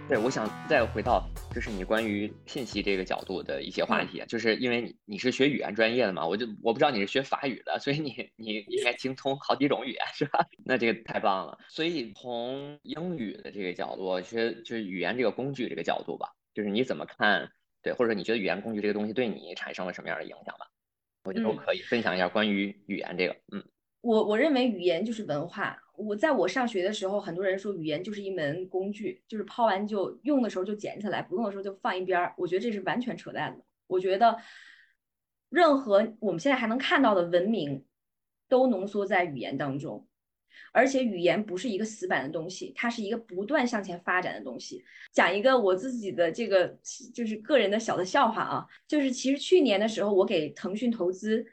[0.09, 1.21] 对，我想再回到
[1.53, 10.45] 就是你关于信息这个角度的一些话题，就是因为你你是学语言专业的嘛，我就我不知道你是学法语的，所以你你应该精通好几种语言是吧？
[10.63, 11.57] 那这个太棒了。
[11.67, 16.33] 所以从英语的这个角度，其实就是语言这个工具这个角度吧。
[16.57, 17.51] 就是你怎么看，
[17.83, 20.67] 对，或者说你觉得语言工具这个东西对你产生了什么样的影响吧？
[21.23, 23.35] 我觉得都可以分享一下关于语言这个。
[23.51, 23.63] 嗯，
[24.01, 25.79] 我我认为语言就是文化。
[25.95, 32.33] 我在我上学的时候，很多人说语言就是一门工具，就是抛完就用的时候就捡起来，不用的时候就放一边儿。
[32.39, 33.63] 我觉得这是完全扯淡的。
[33.85, 34.35] 我觉得
[35.49, 37.85] 任何我们现在还能看到的文明，
[38.49, 40.06] 都浓缩在语言当中。
[40.71, 44.83] 而且语言不是一个死板的东西，它是一个不断向前发展的东西。
[45.11, 46.77] 讲一个我自己的这个
[47.13, 51.45] 就是个人的小的笑话啊，就是其实去年的时候，我给腾讯投资，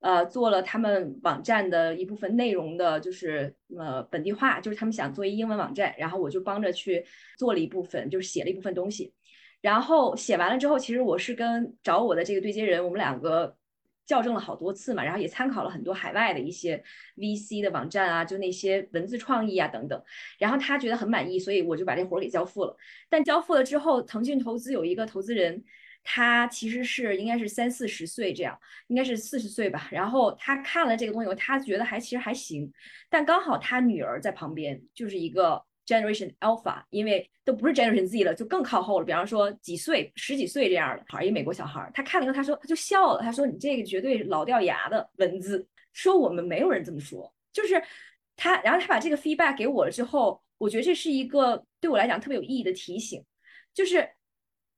[0.00, 7.04] 呃，做了他们网站的一部分内容的，就是呃本地化，就是他们想做一英文网站，然后我就帮着去
[7.36, 9.12] 做了一部分，就是写了一部分东西。
[9.60, 13.56] 然后写完了之后，其实我是跟找我的这个对接人，我们两个。
[14.08, 16.82] 校正了好多次嘛，然后也参考了很多海外的一些
[17.16, 20.02] VC 的网站啊，就那些文字创意啊等等，
[20.38, 22.74] 然后他觉得很满意，所以我就把这活儿给交付了。
[23.10, 25.62] 但交付了之后，腾讯投资有一个投资人，
[26.02, 29.88] 他其实是应该是三四十岁这样，应该是四十岁吧。
[29.92, 32.72] 然后他看了这个东西，他觉得还其实还行，
[33.10, 35.67] 但刚好他女儿在旁边，就是一个。
[35.88, 39.06] Generation Alpha，因为都不是 Generation Z 了，就更靠后了。
[39.06, 47.82] 比方说几岁、十几岁这样的孩儿，一美国小孩儿，他看了以后，他说他就笑了，他说：“你这个绝对老掉牙的文字。”说我们没有人这么说，就是
[48.36, 48.60] 他。
[48.60, 53.24] 然后他把这个 feedback 给我了之后，我觉得这是一个对我来讲特别有意义的提醒，
[53.72, 54.08] 就是。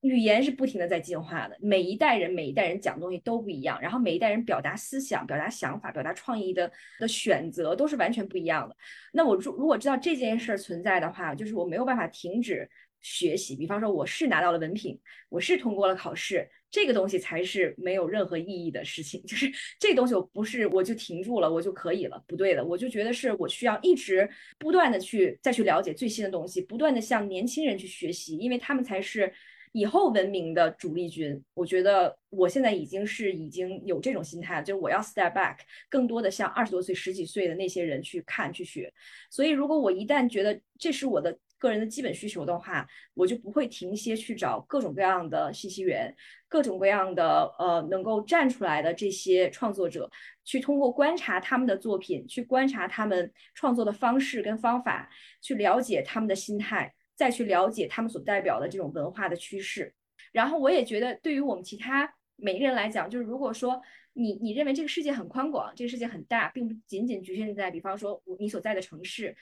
[0.02, 8.74] 语言是不停的在进化的，每一代人每一代人讲东西都不一样，然后每一代人表达思想、表达想法、表达创意的的选择都是完全不一样的。
[9.12, 12.66] 那我如如果知道这件事儿存在的话，就是我没有办法停止
[13.02, 13.54] 学习。
[13.54, 19.22] 比方说，我是拿到了文凭，我是通过了考试，这个东西才是没有任何意义的事情。
[19.28, 22.64] 就是这东西我不是我就停住了，我就可以了，不对的。
[22.64, 24.26] 我就觉得是我需要一直
[24.58, 29.30] 不断的去再去了解最新的东西，不断的向年轻人去学习，因为他们才是。
[29.72, 38.92] 以后文明的主力军，我觉得我现在已经是已经有这种心态，就是我要 step back，更多的像二十多岁、十几岁的那些人去看、去学。
[39.30, 46.12] 所以，如果我一旦觉得这是我的个人的基本需求的话，我就不会停歇去找各种各样的信息源，
[46.48, 50.11] 各种各样的呃能够站出来的这些创作者，
[50.44, 55.09] 去通过观察他们的作品，去观察他们创作的方式跟方法，
[55.40, 56.92] 去了解他们的心态。
[57.20, 59.92] 再去了解他们所代表的这种文化的趋势，
[60.33, 63.78] 然后我也觉得，对于我们其他每个人来讲，就是如果说
[64.14, 69.37] 你你认为这个世界很宽广，这个世界很大，并不仅仅局限在，比方说你所在的城市，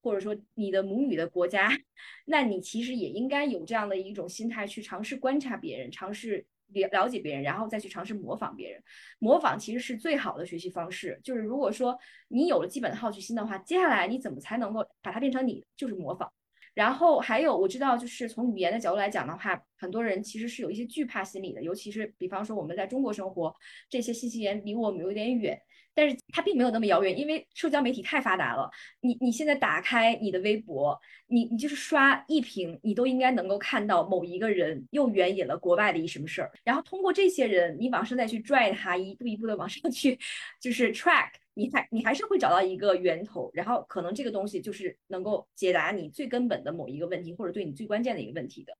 [0.00, 1.68] 或者说你的母语的国家，
[2.26, 8.80] 那你其实也应该有这样的一种心态，去尝试观察别人，尝试了了解别人，然后再去尝试模仿别人。
[9.18, 11.20] 模仿其实是最好的学习方式。
[11.24, 16.32] 就是如果说你有了基本的好奇心的话，接下来你怎么才能够把它变成你，就是模仿。
[16.74, 23.54] 然后还有我知道，就是从语言的角度来讲的话，很多人其实是有一些惧怕心理的，尤其是比方说我们在中国生活，
[23.88, 25.56] 这些信息源离我们有点远，
[25.94, 28.70] 但是它并没有那么遥远，因为社交媒体太发达了。
[29.00, 40.18] 你你现在打开你的微博，你你就是刷一屏，你都应该能够看到某一个人又援引了国外的一什么事儿，然后通过这些人，你往上再去拽他，一步一步的往上去，
[40.60, 41.28] 就是 track。
[41.56, 48.72] 你还你还是会找到一个源头，然后可能这个东西就是能够解答你最根本的某一个问题，或者对你最关键的一个问题的。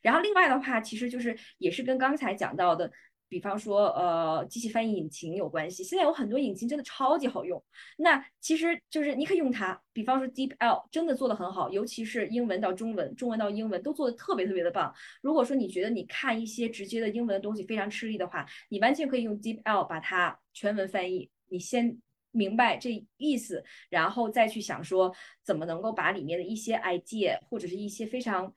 [0.00, 2.90] 然后另外的话，其实就是也是跟刚才讲到的，
[3.32, 5.82] 比方说呃机器翻译引擎有关系。
[5.82, 7.64] 现在有很多引擎真的超级好用，
[7.96, 9.80] 那其实就是你可以用它。
[9.90, 14.94] 比方说 DeepL 真的做的很好，尤其是英文到中文、中文到英文都做的特别特别的棒。
[15.22, 21.30] 如果说你觉得你看一些直接的英文的东西非常吃力的话，你完全可以用 DeepL 把它全文翻译。
[21.48, 21.98] 你先。
[22.34, 25.14] 明白这意思，然后再去想说
[25.44, 28.50] 怎么能够把里面的一些 idea 或者是一些非常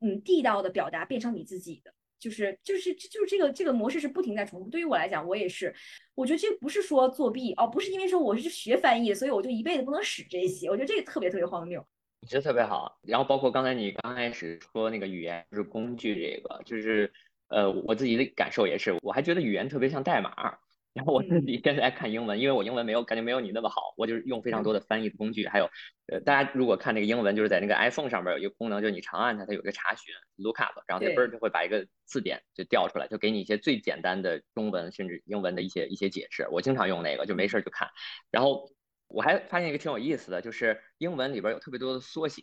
[0.00, 4.68] 嗯地道的表达变成你自己的，就是就是就是这个这个模式是不停在重复。
[4.68, 5.74] 对于我来讲，我也是，
[6.14, 11.84] 我觉得这不是说作弊哦，不是因为说我是学翻译，所以我就一辈子不能使这些，我觉得这个特别特别荒谬。
[12.20, 12.98] 你觉得特别好。
[13.02, 17.12] 然后包括刚才你刚开始说那个语言就是工具，这个就是
[17.48, 20.58] 呃我自己的感受也是，我还觉得语言特别像代码。
[20.98, 25.46] 然后我自己现在在看英文，因为我英文没有感觉没有你那么好，我就是用非常多的翻译的工具。
[25.46, 25.70] 还有，
[26.08, 36.48] 呃，大家如果看那个英文，就是在那个 iPhone 上面有一个功能，就是你长按它，它有一个查询 look up，然后它嘣儿就会把一个字典就调出来，就给你一些最简单的中文甚至英文的一些一些解释。
[36.50, 37.88] 我经常用那个，就没事就看。
[38.32, 38.68] 然后
[39.06, 42.42] 我还发现一个挺有意思的，就是英文里边有特别多的缩写。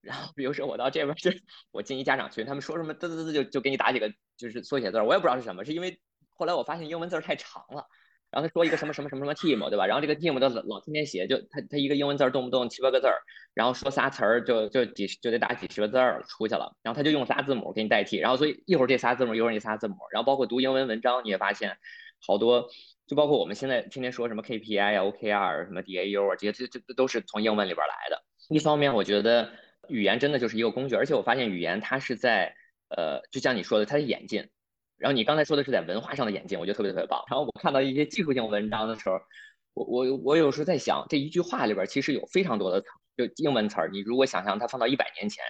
[0.00, 6.00] 然后比如说我到这边去，我进一家长群，他们说什么嘚嘚嘚就就给你打几个就是缩写字儿，我也不知道是什么，是因为。
[6.36, 7.86] 后来我发现英文字太长了，
[8.30, 9.86] 然后他说一个什么什么什么什么 team，对吧？
[9.86, 13.18] 然后这个 team 都老老天天写，就他他一个英文字动不动七八个字儿，
[13.54, 21.78] 然后说仨词儿就就几就得打几十个字儿出去了，然后他就用仨字母给你代替，然后所以一会儿这仨字母，一会儿那仨字母，然后包括读英文文章你也发现
[22.26, 22.68] 好多，
[23.06, 28.22] 就包括我们现在天天说什么 KPI 啊、OKR 什么 DAU 啊这些，这这都是从英文里边来的。
[28.48, 29.50] 一方面我觉得
[29.88, 32.54] 语言真的就是一个工具，而且我发现语言它是在
[32.88, 34.48] 呃，就像你说的，它的演进。
[34.98, 37.22] 然后你刚才说的是在文化上的演进，我觉得特别特别棒。
[37.30, 39.18] 然后我看到一些技术性文章的时候，
[39.74, 42.80] 我我我有时候在想，这一句话里边其实有非常多的
[43.16, 43.88] 就英文词儿。
[43.92, 45.44] 你如果想象它放到一百年前，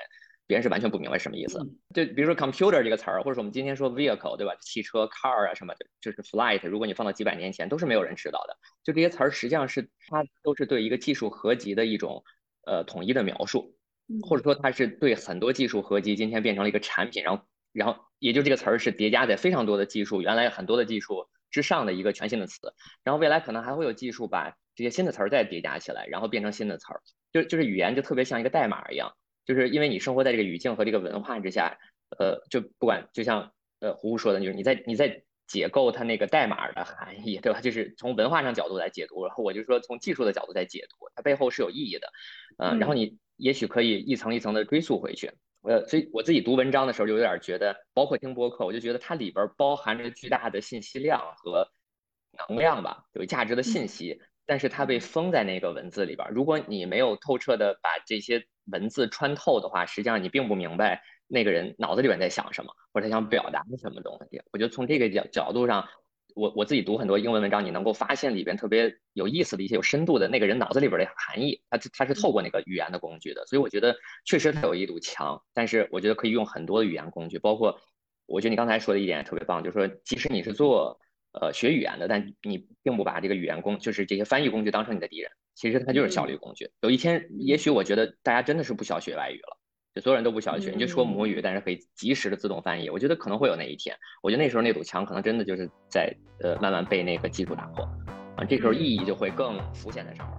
[0.49, 1.59] 别人是完全不明白什么意思。
[1.95, 4.57] 就比如说 computer 这个词儿，或者说我们今天说 vehicle，对吧？
[4.61, 6.67] 汽车 car 啊什么的，就是 flight。
[6.69, 8.57] 如果你放到几百年前，都是没有人知道的。
[8.83, 12.25] 就这些词儿实际上是它都是对一个技术合集的一种
[12.67, 13.77] 呃统一的描述，
[14.23, 17.45] 或者说它是对很多技术合集今天变成了一个产品，然后。
[17.77, 22.73] 然后，也就这个词儿是叠加在非常多的技术，原来很多的技术之上的一个全新的词。
[23.05, 27.03] 然后未来可能还会有技术把这些新的词儿再叠加起来，然后变成新的词儿。
[27.33, 29.13] 就就是语言就特别像一个代码一样，
[29.45, 31.79] 就是因为你生活在这个语境和这个文化之下，
[32.19, 37.61] 呃，就不管就像呃胡胡说的，就是你在你在解构它那个代码的含义，对吧？
[37.61, 42.11] 就是从文化上角度来解读，然后我就说从技术的角度在解读，它背后是有意义的，
[42.59, 45.33] 嗯，然后你也许可以一层一层的追溯回去。
[45.67, 51.69] 呃，所以我自己读文章的时候就有点觉得，包括听播客，我就觉得它里边包含着巨大的信息量和
[52.49, 56.29] 能量吧，有价值的信息，但是它被封在那个文字里边。
[56.31, 64.41] 如果你没有透彻的把这些文字穿透的话，实际上你并不明白那个人脑子里边在想什么，或者他想表达什么东西。
[64.53, 65.89] 我觉得从这个角角度上。
[66.37, 73.97] 我我自己读很多英文文章，你能够发现里边特别有意思的一些有深度的那个人脑子里边的含义，他他是透过那个语言的工具的，所以我觉得
[74.27, 77.81] 确实它有一堵墙，但是我觉得可以用很多的语言工具，包括
[78.27, 81.01] 我觉得你刚才说的一点也特别棒，就是说即使你是做
[81.33, 86.71] 呃学语言的，但你并不把这个语言工就是这些翻译工具当成你的敌人，其实它就是效率工具。
[86.83, 89.57] 有一天，也许我觉得大家真的是不需要学外语了。
[89.97, 92.91] 就所有人都不需要学，你就说母语，但是可以及时的自动翻译。
[92.91, 93.97] 我觉得可能会有那一天。
[94.23, 97.83] 我觉得那时候那堵墙可能真的就是在呃慢慢被那个技术打破，
[98.37, 100.39] 啊，这时候意义就会更浮现在上面。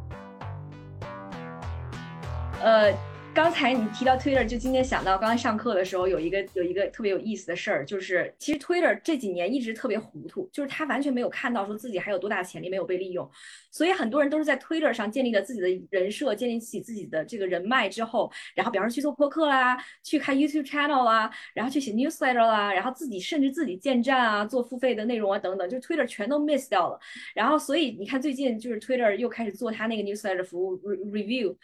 [2.61, 3.16] 呃。
[3.37, 13.29] 刚才你提到 Twitter，就今天想到刚才上课的时候有一个有一个特别有意思的事儿，就是其实 Twitter 这几年一直特别糊涂，就是他完全没有看到说自己还有多大潜力没有被利用，
[13.69, 26.99] 所以很多人都是在 Twitter 上建立了自己的人设，建立起自己的这个人脉之后，然后比方说去做播客啦，去开 YouTube channel 啦，然后去写 newsletter 啦，然后自己甚至自己建站啊，做付费的内容啊等等，就 Twitter 全都 miss 掉了。
[27.35, 30.75] 然后所以你看最近就是 Twitter 又开始做他那个 newsletter 服务
[31.11, 31.55] review。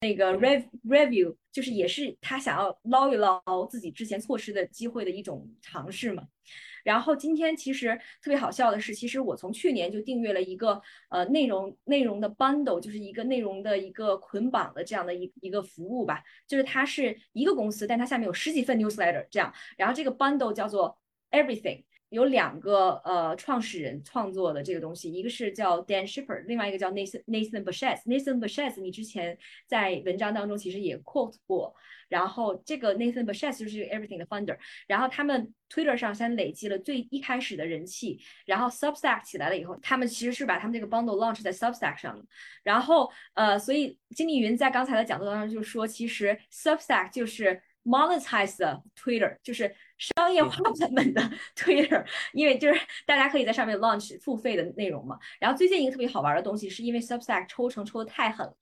[0.00, 6.22] 那个 rev review 就是也是他想要捞一捞自己之前错失的机会的一种尝试嘛。
[6.82, 7.88] 然后今天其实
[8.22, 16.22] 特别好笑的是，其实我从去年就订阅了一个呃内容内容的 bundle，就是一个内容的一个捆绑的这样的一一个服务吧。
[16.46, 19.52] 就是它是一个公司，但它下面有十几份 newsletter 这样。
[19.76, 20.96] 然后这个 bundle 叫做
[21.32, 21.84] everything。
[22.10, 28.02] 有两个呃创始人创作的这个东西，一个是叫 Dan Shipper，另外一个叫 Nathan Nathan Bashes。
[28.04, 31.74] Nathan Bashes，你之前在文章当中其实也 quote 过。
[32.08, 34.58] 然后这个 Nathan Bashes 就是 Everything 的 founder。
[34.88, 42.20] 然后他们 Twitter 上先累积了最一开始的人气，然后 Substack 起来了以后，他们其实是把他们这个 bundle launch 在 Substack 上。
[42.64, 49.74] 然后呃，所以金立云在刚才的讲座当中就说，其实 Substack 就是 monetize 的 Twitter，就是。
[50.16, 51.20] 商业化版本的
[51.54, 55.18] Twitter，因为就是大家可以在上面 launch 付费的内容嘛。
[55.38, 58.56] 然后最近一个特别好玩的东西，是因为 Substack 抽成抽的太狠了，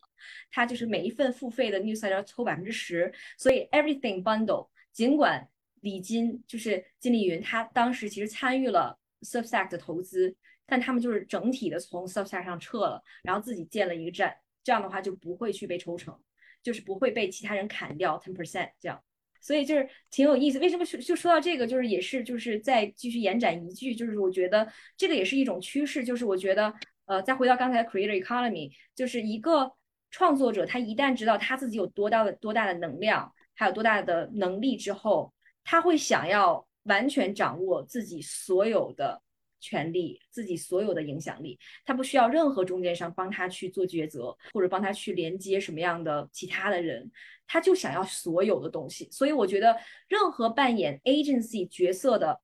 [0.51, 5.49] 它就是每一份付费的 newsletter 抽百分之十，所以 Everything Bundle 尽管
[5.81, 10.35] 李金就是金立云，他当时其实参与了 Substack 的投资，
[10.67, 16.21] 但他们就是整体的从 Substack 上撤了，然后自己建了一个站，这样的话就不会去被抽成，
[16.65, 19.01] 就是不会被其他人砍掉 ten percent 这样。
[19.41, 24.67] 所以就是挺有意思，为什么就就说到这个，就是也是就是再继续延展一句，就是我觉得
[24.97, 26.73] 这个也是一种趋势，就是我觉得
[27.07, 29.73] 呃，再回到刚才 creator economy，就是一个
[30.11, 35.33] 创作者他一旦知道他自己有多大的多大的能量，还有多大的能力之后，
[35.65, 39.21] 他会想要完全掌握自己所有的
[39.61, 41.59] 权利，自己所有的影响力。
[41.85, 47.11] 他不需要任何中间商帮他去做抉择，或者帮他去连接什么样的其他的人，
[47.47, 49.09] 他就想要所有的东西。
[49.11, 49.77] 所以我觉得，
[50.09, 52.41] 任何扮演 agency 角色的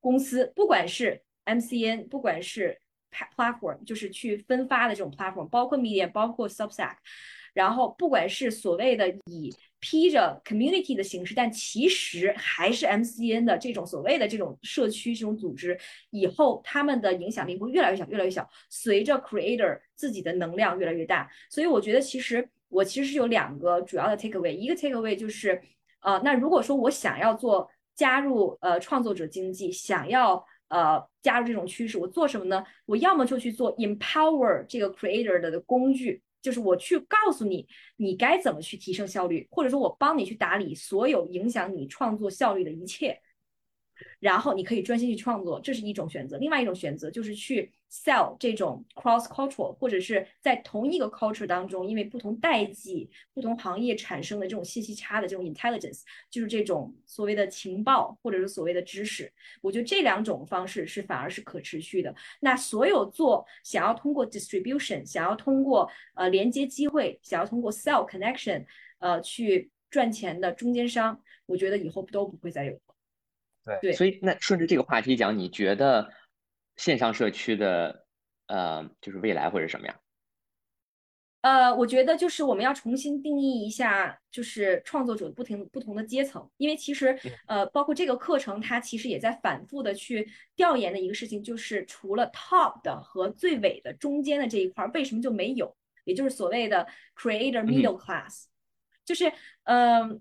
[0.00, 6.96] 公司，不管是 MCN，不管是 platform 就是去分发的这种 platform，包括 media，包括 Substack，
[7.54, 15.78] 然后不管是所谓的以披着 community 的形式，但其实还是 MCN 的这种所谓的这种社区这种组织，
[16.10, 18.48] 以后他们的影响力会越来越小，越来越小。
[18.68, 25.60] 随着 creator 自己的能量越来越大，所以我觉得其实我其实是有两个主要的 take away，一个 take away 就是，
[26.00, 32.62] 呃，那如果说我想要做加入呃创作者经济，想要呃，加入这种趋势，我做什么呢？
[32.84, 37.66] 我要么就去做 empower 这个 creator 的工具，就是我去告诉你，
[37.96, 43.20] 你该怎么去提升效率，或者说我帮你去打理所有影响你创作效率的一切。
[44.20, 46.38] 然后你可以专心去创作，这是一种选择。
[46.38, 59.32] 另外一种选择就是去 sell 这种 cross cultural，或者是在同一个 culture 当中，因为不同代际、不同行业产生的这种信息差的这种 intelligence，就是这种所谓的情报或者是所谓的知识。
[59.62, 62.14] 我觉得这两种方式是反而是可持续的。
[62.40, 68.66] 那所有做想要通过 distribution，想要通过呃连接机会，想要通过 sell connection，
[68.98, 72.78] 呃去赚钱的中间商，我觉得以后都不会再有。
[73.82, 76.10] 对，所以那顺着这个话题讲，你觉得
[76.78, 78.06] 线上社区的
[78.46, 79.94] 呃，就是未来会是什么样？
[81.42, 90.26] 呃，我觉得就是我们要重新定义一下，就是创作者不停不同的阶层，因为其实呃，包括这个课程，它其实也在反复的去
[90.56, 95.76] 调研的一个事情，就是除了 top 的和最尾的中间的这一块，为什么就没有？
[96.04, 98.44] 也就是所谓的 creator middle class，
[99.04, 99.30] 就是
[99.64, 100.20] 嗯。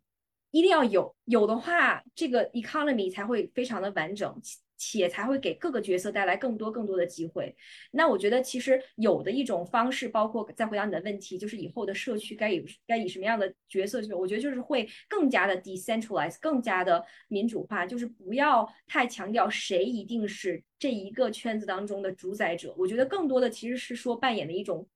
[0.52, 4.42] 一定要有，有的话，这个 economy 才会非常的完整，
[4.78, 7.56] 且才会给各个角色带来更多更多的机会。
[7.92, 14.14] 那我觉得，其实有的一种方式，包括再回答你的问题，就是以后的社区该以该以什么样的角色去？
[14.14, 22.74] 我觉得就是会更加的 decentralize，更加的民主化，就是不要太强调谁一定是这一个圈子当中的主宰者。
[22.78, 24.88] 我觉得更多的其实是说扮演的一种。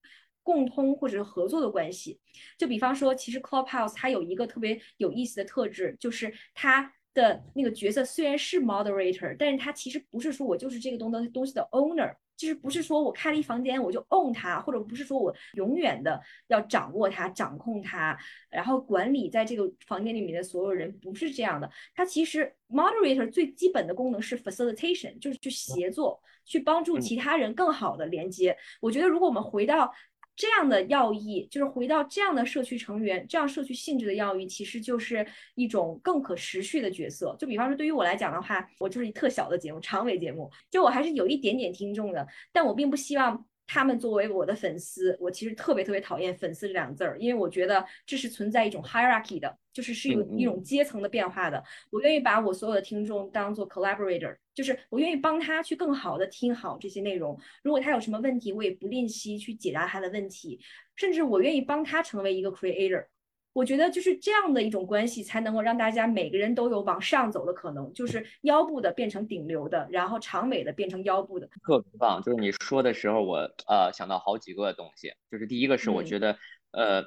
[0.44, 2.20] 共通或者是合作的关系，
[2.58, 18.18] 就比方说，其实 Clubhouse 它有一个特别有意思的特质，就是它的那个角色虽然是 moderator，但是他其实不是说我就是这个东东东西的 owner，就是不是说我开了一房间我就 own 它，或者不是说我永远的要掌握它、掌控它，
[18.50, 21.70] 然后管理在这个房间里面的所有人，不是这样的。
[21.94, 28.58] 它其实 moderator 最基本的功能是 facilitation，就是去协作，去帮助其他人更好的连接。
[28.80, 29.94] 我觉得如果我们回到
[30.36, 35.26] 这样的要义，就是回到这样的社区成员，这样社区性质的要义，其实就是
[35.56, 37.36] 一种更可持续的角色。
[37.40, 43.46] 就比方说，对于我来讲的话，我就是一特小的节目，长尾节目，就我还是有一点点听众的，但我并不希望。
[43.74, 51.64] 他们作为我的粉丝，我其实特别特别讨厌“粉丝”这两个字儿，因为我觉得这是存在一种 hierarchy 的，就是是有一种阶层的变化的。
[51.90, 57.40] 我愿意把我所有的听众当做 collaborator，就是我愿意帮他去更好的听好这些内容。
[57.64, 60.60] 如果他有什么问题，我也不吝惜去解答他的问题，
[60.98, 63.06] 甚至我愿意帮他成为一个 creator。
[63.54, 71.48] 我觉得就是这样的一种关系，才能够让大家每个人都有往上走的可能，就是腰部的变成顶流的，然后长尾的变成腰部的。
[71.62, 76.38] 特别棒，就是你说的时候，我呃想到好几个东西，就是第一个是我觉得
[76.72, 77.04] 呃，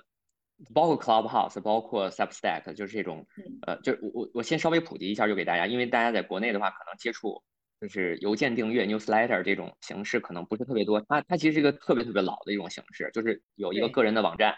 [0.74, 3.26] 包括 Clubhouse，包括 Substack，就是这种
[3.66, 7.42] 呃，就我我我先稍微普及一下，就给大家，因为大家在国内的话，可能接触
[7.80, 14.54] 就是邮件订阅 newsletter 这种形式可能不是特别多，它它其实是一个特别特别老的一种形式，就是有一个个人的网站。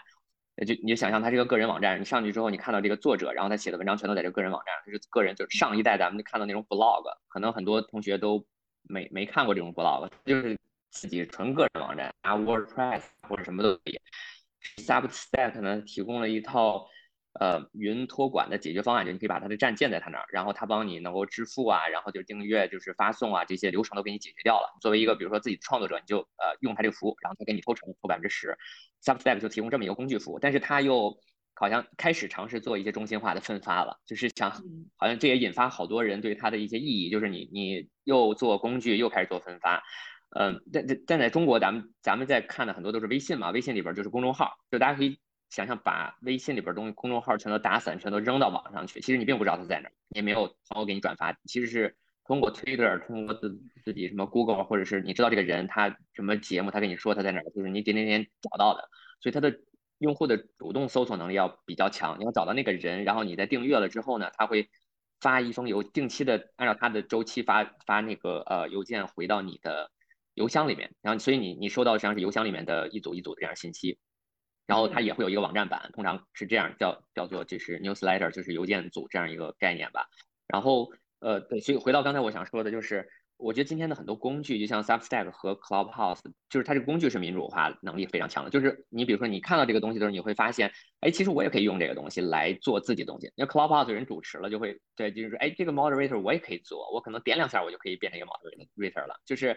[0.65, 8.43] 就你就想象他是个个人网站，你上去之后，你看到这个作者，然后他写的文章全都在这个个人网站，就是个人，就是上一代咱们看到那种 blog，可能很多同学都
[8.83, 10.57] 没没看过这种 blog，就是
[10.89, 13.99] 自己纯个人网站，啊 WordPress 或者什么都可以。
[14.77, 16.87] Substack 呢提供了一套
[17.39, 24.77] 呃云托管的解决方案，就你可以把它的站建在它那儿，然后它帮你能够支付啊，然后就订阅，就是发送啊这些流程都给你解决掉了。
[24.81, 28.57] 作为一个比如说自己的创作者，你就呃用它这个服务，然后他给你抽成，抽百分之十。
[29.03, 31.15] Substack 就提供这么一个工具服务，但是他又
[31.53, 34.51] 好像开始尝试做一些中心化的分发了，就是想，
[34.95, 39.83] 好像这也引发好多人对他的一些异议，就是你你又做工具又开始做分发，
[40.35, 45.19] 嗯，但但但在中国，咱们咱们在看的很多都是微信嘛，微信里边就是公众号，就大家可以
[45.49, 51.95] 想象把微信里边东西公众号全都打散，全都扔到网上去，其实你并不知道它在哪，也没有朋友给你转发，其实是。
[52.29, 58.89] 通过 Twitter，通过自自己什么 Google，或者是你知道这个人他什么节目，他跟你说他在哪，就是你点点点找到的。
[59.21, 59.61] 所以他的
[59.99, 64.69] 用户的主动搜索能力要比较强，你要找到那个人，然后你在订阅了之后呢，他会
[65.21, 69.89] 发一封邮，定期的按照他的周期发发那个呃邮件回到你的
[70.33, 73.99] 邮箱里面，然后所以你你收到实际上是邮箱里面的一组一组的这样信息，
[74.67, 80.07] 然后它也会有一个网站版，通常是这样叫叫做就是 newsletter，就是邮件组这样一个概念吧。
[80.45, 83.09] 然后呃对，所以回到刚才我想说的就是。
[83.37, 86.19] 我觉得今天的很多工具，就像 Substack 和 Clubhouse，
[86.49, 88.49] 就是它这个工具是民主化能力非常强的。
[88.49, 90.71] 就是你比如说你看到这个东西的时候，你会发现，
[91.01, 93.31] 哎，其实我也可以用这个东西来做自己的东西。
[93.35, 99.21] 因为 Clubhouse 人主持了，就会对，就是说，哎，这个 Moderator 我也可以做，我可能点两下我就可以变成一个 Moderator 了。
[99.23, 99.55] 就是，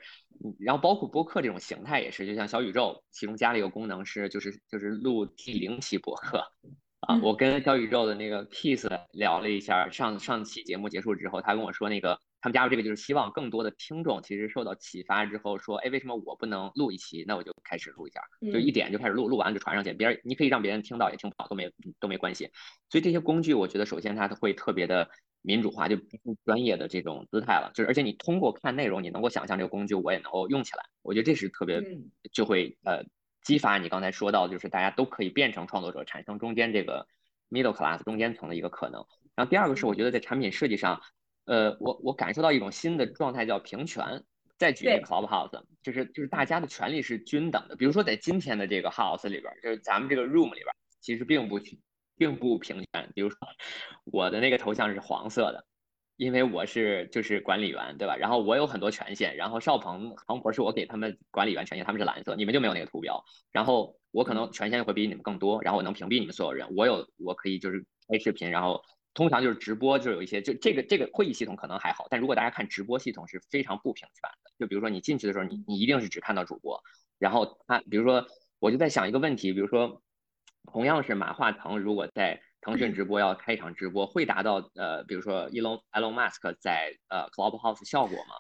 [0.59, 6.45] 然后包括播客这种形态也是，就像小宇宙，其中加了一个功能是，就是就是录第零期播客。
[7.01, 12.21] 啊，我跟小宇宙的那个 Kiss 聊了一下，上上期节目结束之后，他跟我说那个。
[12.43, 17.23] 他们加入这个就是希望更多的听众其实受到启发之后说，哎，为什么我不能录一期？
[17.29, 19.93] 那我就开始录一下，就一点就开始录，录完了就传上去。
[19.93, 22.51] 别人你可以让别人听到也听不到都没都没关系。
[22.89, 25.11] 所以这些工具，我觉得首先它会特别的
[25.43, 27.71] 民主化，就不专业的这种姿态了。
[27.75, 30.85] 就是而且你通过看内容，你能够想象这个工具我也能够用起来。
[31.03, 31.83] 我觉得这是特别
[32.33, 33.05] 就会呃
[33.43, 37.07] 激发你刚才说到，就是大家都可以变成创作者，产生中间这个
[37.51, 39.05] middle class 中间层的一个可能。
[39.35, 41.03] 然后第二个是我觉得在产品设计上。
[41.47, 44.25] 呃，我我感受到一种新的状态，叫平权。
[44.59, 47.75] 再举一个 Clubhouse，就是就是大家的权利是均等的。
[47.77, 50.67] 比如说在今天的这个 House 里边，就是咱们这个 Room 里边，
[51.01, 51.59] 其实并不
[52.15, 53.11] 并不平权。
[53.15, 53.39] 比如说
[54.05, 55.65] 我的那个头像是黄色的，
[56.19, 58.17] 因为我是就是管理员，对吧？
[58.17, 59.35] 然后我有很多权限。
[59.35, 63.25] 然后邵鹏庞博是我给他们管理员权限，他们是蓝色，你们就没有那个图标。
[63.51, 66.69] 然后我可能权限会比你们更多，然后我能屏蔽你们所有人。
[66.77, 68.85] 我有我可以就是开视频，然后。
[69.13, 74.51] 通常就是直播，就有一些，就这个这个会议系统可能还好，但如果大家看直播系统是非常不平凡的。
[74.59, 76.81] 就比如说你进去的时候，你你一定是只看到主播，
[77.19, 78.27] 然后他，比如说
[78.59, 80.01] 我就在想一个问题，比如说
[80.73, 88.35] 同样是马化腾，如果在腾讯直播要开一场直播，会达到呃，比如说 Elon Elon Musk 在呃 Clubhouse 效果吗？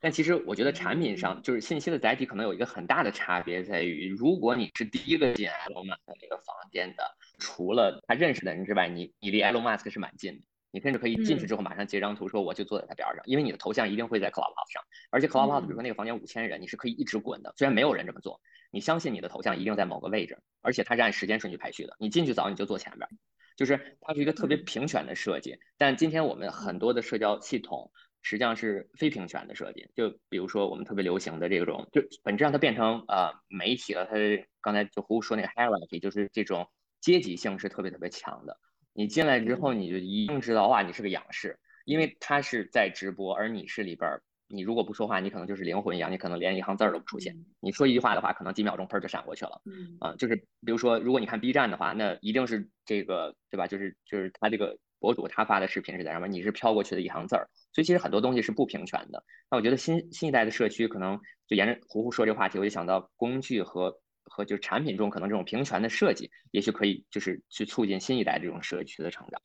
[0.00, 7.16] 但其实我觉得产品上就是信息的载体可能有一个很大的差别在于，如果你是第一个进 Elon Musk 那个房间的。
[7.40, 18.40] 除了他认识的人之外，你你离 Elon Musk 是蛮近的，你甚至可以进去之后马上截张图说我就坐在他边上，因为你的头像一定会在 Clubhouse 上，而且 Clubhouse 比如说那个房间五千人，你是可以一直滚的，虽然没有人这么做，
[18.72, 23.08] 你相信你的头像一定在某个位置，而且它是按时间顺序排序的，你进去早你就坐前边，
[23.56, 25.58] 就是它是一个特别平权的设计。
[25.76, 27.92] 但今天我们很多的社交系统
[28.28, 34.12] 实际上是非平权的设计，就比如说我们特别流行的这种，就本质上它变成呃媒体了，它
[34.60, 36.68] 刚才就胡胡说那个 hierarchy 就是这种。
[37.00, 38.58] 阶级性是特别特别强的，
[38.92, 47.36] 你进来之后你就一定知道哇，你是个仰视，因为他是在直播，而你是里边，你如果不说话，你可能就是灵魂一样，你可能连一行字儿都不出现。
[47.60, 49.62] 你说一句话的话，可能几秒钟喷就闪过去了。
[50.00, 53.68] 啊，就是比如说，如果你看 B 站的话，那一定是这个对吧？
[53.68, 57.48] 就是就是他这个博主他发的视频是在上面，你是飘过去的一行字儿，
[57.78, 59.22] 所以其实很多东西是不平权的。
[59.48, 64.00] 那我觉得新新一代的社区可能就沿着胡胡说这个话题，我就想到工具和。
[64.30, 69.40] 和就是产品中可能这种平权的设计，也许可以就是去促进新一代这种社区的成长。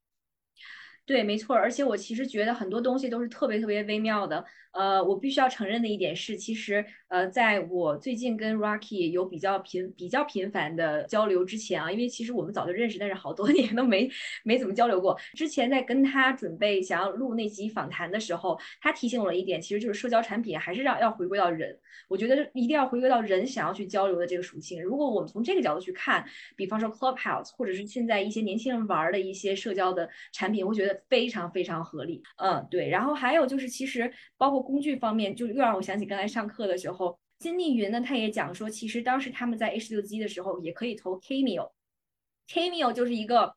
[1.05, 4.43] 对，没错，而且我其实觉得很多东西都是特别特别微妙的。
[4.71, 14.09] 呃，我必须要承认的一点是，其实呃，在我最近跟 Rocky 有比较频比较频繁的交流之前啊，因为其实我们早就认识，但是好多 年都没
[14.43, 15.15] 没怎么交流过。
[15.35, 21.77] 之前在跟他准备想要录那集访谈的时候，他提醒我了一点，其实就是社交产品还是要要回归到人。
[22.07, 24.81] 我觉得一定要回归到人想要去交流的这个属性。
[24.81, 26.25] 如果我们从这个角度去看，
[26.55, 30.92] 比方说 Clubhouse，或者是现在一些年轻人玩的一些社交的产品，我觉得。
[31.09, 43.55] 非常非常合理，嗯，对，然后还有就是，其实包括工具方面，就又让我想起刚才上课的时候，金立云呢，他也讲说，其实当时他们在 H 六 G 的时候，也可以投 Cameo，Cameo 就是一个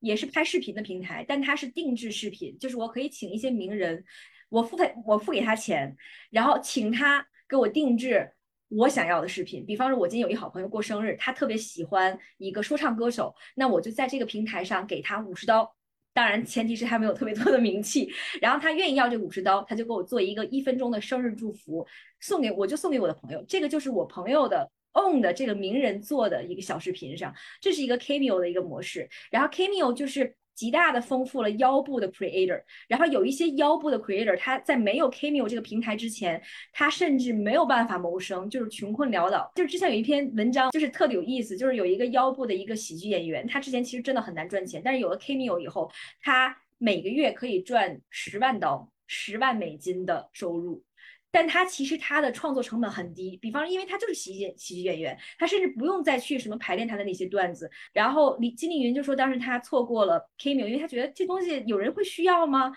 [0.00, 4.04] 也是拍视频的平台，但它是定制视频，就是我可以请一些名人，
[4.48, 5.96] 我付他，我付给他钱，
[6.30, 8.32] 然后请他给我定制
[8.68, 9.66] 我想要的视频。
[9.66, 15.74] 比方说，我今天有一好朋友过生日，他特别喜欢一个说唱歌手，那我就在这个平台上给他五十刀。
[16.20, 18.12] 当然，前提是他没有特别多的名气，
[18.42, 21.86] 然后他愿意要这五十刀，他就给我做一个一分钟的生日祝福，
[22.20, 23.42] 送给我就送给我的朋友。
[23.48, 29.08] 这个就是我朋友的 own 的这个名人做的一个小视频上，这是一个 Cameo 的一个模式。
[29.30, 30.36] 然后 Cameo 就是。
[30.60, 36.38] 极大的丰富了腰部的 creator，然后有一些腰部的 creator，他在没有 Cameo 这个平台之前，
[36.70, 39.50] 他甚至没有办法谋生，就是穷困潦倒。
[39.54, 45.90] 就是之前有一篇文章，就是特别有意思，就是有一个腰部的一个喜剧演员，他之前其实真的很难赚钱，但是有了 Cameo 以后，
[46.20, 50.82] 他每个月可以赚十万刀，十万美金的收入。
[51.30, 57.70] 但他其实他的创作成本很低，比方因为他就是喜剧喜剧演员，他甚至不用再去什么排练他的那些段子。
[57.92, 62.72] 然后李金立云就说，当时他错过了 Kimi，因为他觉得这东西有人会需要吗？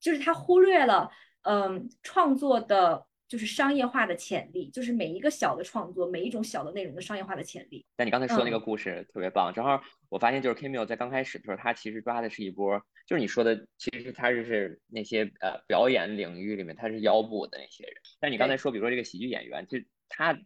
[0.00, 1.10] 就是他忽略了，
[1.42, 3.06] 嗯，创作的。
[3.28, 7.84] 就是商业化的潜力，就是每一个小的创作，每一种小的内容的商业化的潜力。
[7.96, 17.94] 但你刚才说那个故事特别棒，正好我发现就是 Kimio 在刚开始的时候，他其实抓的是一波，就是你说的，其实他就是那些呃表演领域里面他是腰部的那些人。
[18.20, 19.78] 但你刚才说，比如说这个喜剧演员，就
[20.08, 20.36] 他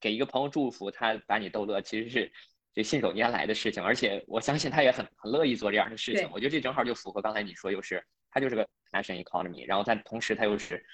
[0.00, 2.32] 给一个朋友祝福，他把你逗乐，其实是
[2.74, 6.28] 就信手拈来的事情，而且我相信他也很很乐意做这样的事情。
[6.32, 10.84] 我觉得这正好就符合刚才你说，又是他就是个 passion economy，然后他同时他又是。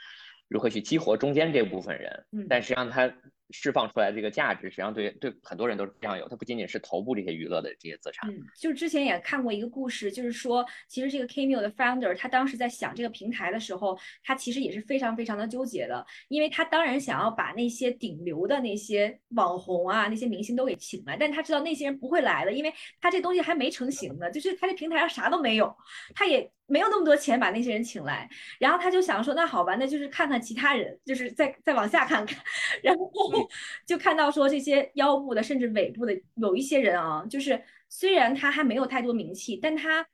[0.48, 2.26] 如何去激活中间这部分人？
[2.32, 3.10] 嗯，但实际上它
[3.52, 6.28] 释放出来的这个价值，实际上对对很多人都是非常有。
[6.28, 8.28] 它不仅仅是头部这些娱乐的这些资产。
[8.30, 25.76] 嗯，就是之前也看过一个故事，就是说，其实这个 Cameo 的 founder 他当时在想这个平台的时候，他其实也是非常非常的纠结的，因为他当然想要把那些顶流的那些网红啊、那些明星都给请来，但他知道那些人不会来的，因为他这东西还没成型呢，就是他这平台上啥都没有，
[26.14, 26.50] 他也。
[26.66, 32.42] 没有那么多钱把那些人请来，然后他就想说，那好吧，那就是看看其他人，就是再再往下看看，
[32.82, 33.10] 然后
[33.86, 40.06] 就看到说这些腰部的甚至尾部的有一些人啊，就是虽然他还没有太多名气，但他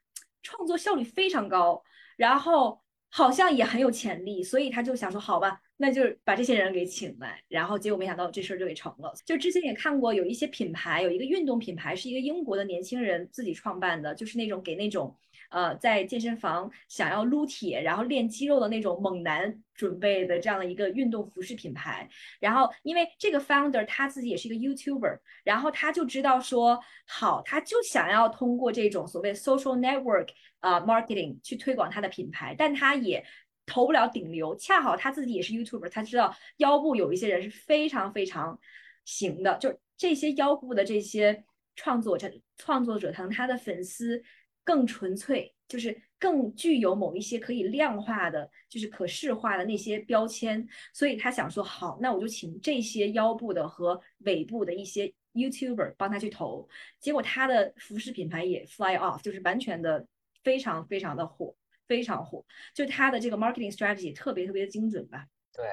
[0.43, 1.81] 创作效率非常高，
[2.17, 9.15] 然后好像也很有潜力，所以他就想说，好吧，那就把这些人给请来，然后结果没想到这事儿就给成了。
[9.25, 15.15] 就之前也看过有一些品牌，有一个运动品牌是一个英国的年轻人自己创办的，就是那种给那种。
[15.51, 22.07] 呃，在健身房想要撸铁，然后练肌肉的那种猛男准备的这样的一个运动服饰品牌。
[22.39, 30.29] 然后，因为这个 founder 他自己也是一个 YouTuber，然后他就知道说，好，他就想要通过这种所谓 social network
[30.61, 33.25] 啊 marketing 去推广他的品牌，但他也
[33.65, 34.55] 投不了顶流。
[34.57, 38.61] 恰好他自己也是 YouTuber，他知道腰部有一些人是非常非常
[39.07, 41.45] 行的，就这些腰部的这些
[41.75, 44.23] 创作者，创作者，可能他的粉丝。
[44.69, 50.69] 更纯粹，就是更具有某一些可以量化的，就是可视化的那些标签。
[50.93, 56.69] 所以他想说，好，那我就请这些腰部的和尾部的一些 YouTuber 帮他去投。
[57.01, 60.07] 结果他的服饰品牌也 fly off，就是完全的
[60.45, 61.57] 非常非常的火，
[61.87, 62.45] 非常火。
[62.75, 65.25] 就他的这个 marketing strategy 特别特别的精准吧。
[65.55, 65.67] 对，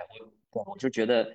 [0.51, 1.31] 我我就觉得，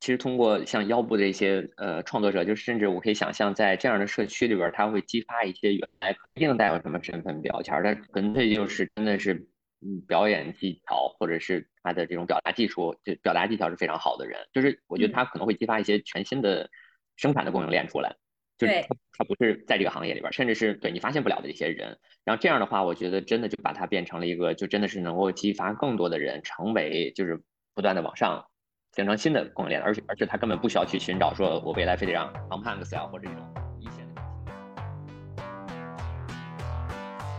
[0.00, 9.46] 其实通过像腰部的一些呃创作者，就甚至我可以想象，在这样的社区里边，他会激发一些原来不一定带有什么身份标签，但纯粹就是真的是
[9.80, 14.38] 嗯表演技巧或者是他的这种表达技术，就表达技巧是非常好的人。
[14.52, 16.68] 就是我觉得他可能会激发一些全新的
[17.16, 18.16] 生产的供应链出来，
[18.58, 18.74] 就是
[19.16, 21.96] 他不是在这个行业里边，甚至是对你发现不了的一些人。
[22.24, 27.40] 然后这样的话，我觉得真的就把它变成了一个，就真的是能够激发更多的人成为就是。
[27.74, 28.46] 不断的往上
[28.92, 34.22] 形成新的供应链，而且而且他根本不需要去寻找，说我未来非得让 Tom Hanks 啊或者这种一线的。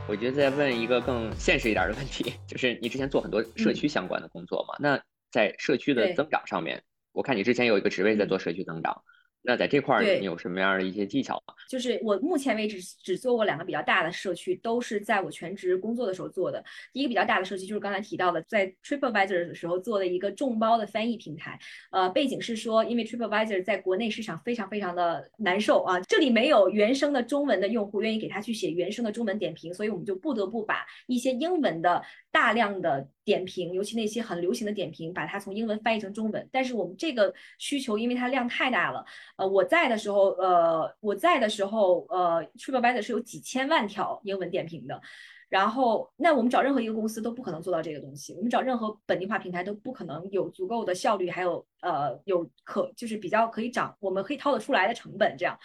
[0.07, 4.75] 我觉得再问一个更现实一点的问题，就是你之前做很多社区相关的工作嘛？
[4.79, 6.83] 那在社区的增长上面，
[7.13, 9.03] 我看你之前有一个职位在做社区增长。
[9.46, 11.54] 那在这块儿你有什么样的一些技巧吗？
[11.70, 16.64] 就是我目前为止只做过两个比较大的社区，都是在我全职工作的时候做的。
[16.91, 21.60] 第一个比较大的社区就是刚才提到的，在 TripAdvisor 的时候做的一个众包的翻译平台。
[21.91, 32.02] 呃，背景是说，因为 TripAdvisor 在国内市场非常非常的难受啊，这里没有原生的中文的用户愿意给他去写原生的中文点评，所以我们就不得不把一些英文的
[32.36, 36.49] 大量的点评，尤其那些很流行的点评，把它从英文翻译成中文。
[36.51, 39.05] 但是我们这个需求，因为它量太大了。
[39.38, 45.01] 呃，我在的时候，呃，我在的时候，呃，TripAdvisor 是有几千万条英文点评的，
[45.47, 55.57] 然后那我们找任何一个公司都不可能做到这个东西，我们找任何本地化平台都不可能有足够的效率，还有呃有可就是比较可以涨，我们可以掏得出来的成本这样，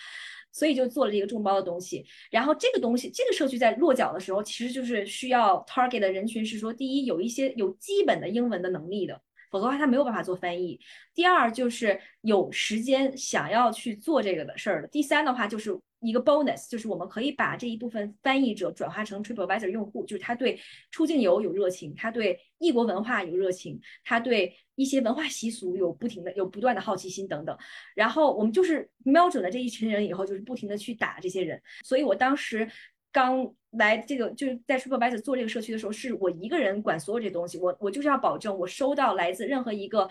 [0.53, 2.05] 所以就做了这个众包的东西。
[2.31, 9.21] 然后这个东西，这个社区在落脚的时候，其实就是需要 target 的人群是说，第一有一些有基本的英文的能力的。
[9.51, 10.79] 否则的话，他没有办法做翻译。
[11.15, 14.89] 第二就是有时间想要去做这个的事儿的。
[14.89, 20.59] 第三的话就是一个 bonus，就是我们可以把这一部分翻译者转化成 TripAdvisor 用户，就是他对
[20.91, 27.57] 出境游有热情，他对异国文化有热情，他对一些文化习俗有不停的有不断的好奇心等等。
[27.95, 31.61] 然后我们就是瞄准了这一群人以后，就是不停的去打这些人。
[31.85, 32.71] 所以我当时。
[33.13, 37.59] 刚来这个就是在 TripAdvisor 做这个社区的时候，是我一个人管所有这东西。
[37.59, 40.09] 我我就是要保证，我收到来自任何一个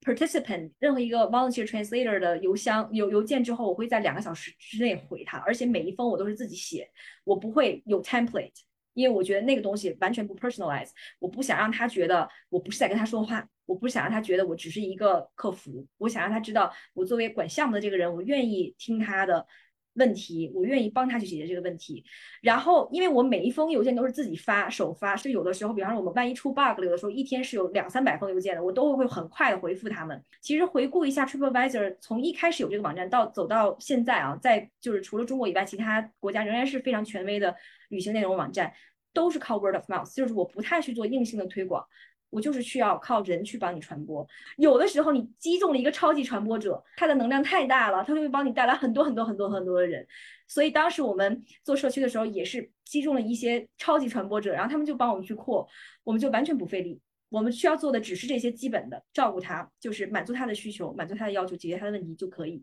[0.00, 6.88] participant、任何一个 volunteer translator 的邮箱邮邮件之后，我会在两个小时之内回他，而且每一封我都是自己写，
[7.24, 8.52] 我不会有 template。
[8.94, 19.46] 因为我觉得那个东西完全不 personalize，我不想让他觉得我不是在跟他说话，我不想让他觉得我只是一个客服，我想让他知道我作为管项目的这个人，我愿意听他的。
[19.94, 22.04] 问题，我愿意帮他去解决这个问题。
[22.42, 30.22] 然后，因为我每一封邮件都是自己发首发，所以有的时候，比方说我们万一出 bug 了，有的时候一天是有两三百封邮件的，我都会很快的回复他们。
[30.40, 37.54] 其实回顾一下 TripAdvisor 从一开始有这个网站到走到现在啊，在就是除了中国以外，其他国家仍然是非常权威的
[37.88, 38.72] 旅行内容网站，
[39.12, 41.86] 都是靠 word of mouth，就是我不太去做硬性的推广。
[42.34, 44.26] 我就是需要靠人去帮你传播，
[44.56, 50.04] 有的时候你击中了一个超级传播者，他的能量太大了，他就会帮你带来很多很多很多很多的人。
[50.48, 55.66] 所以当时我们做社区的时候，也是击中了一些超级传播者，然后他们就帮我们去扩，
[56.02, 57.00] 我们就完全不费力。
[57.28, 62.62] 我们需要做的只是这些基本的，照顾他，就是满足他的需求，满足他的要求，解决他的问题就可以。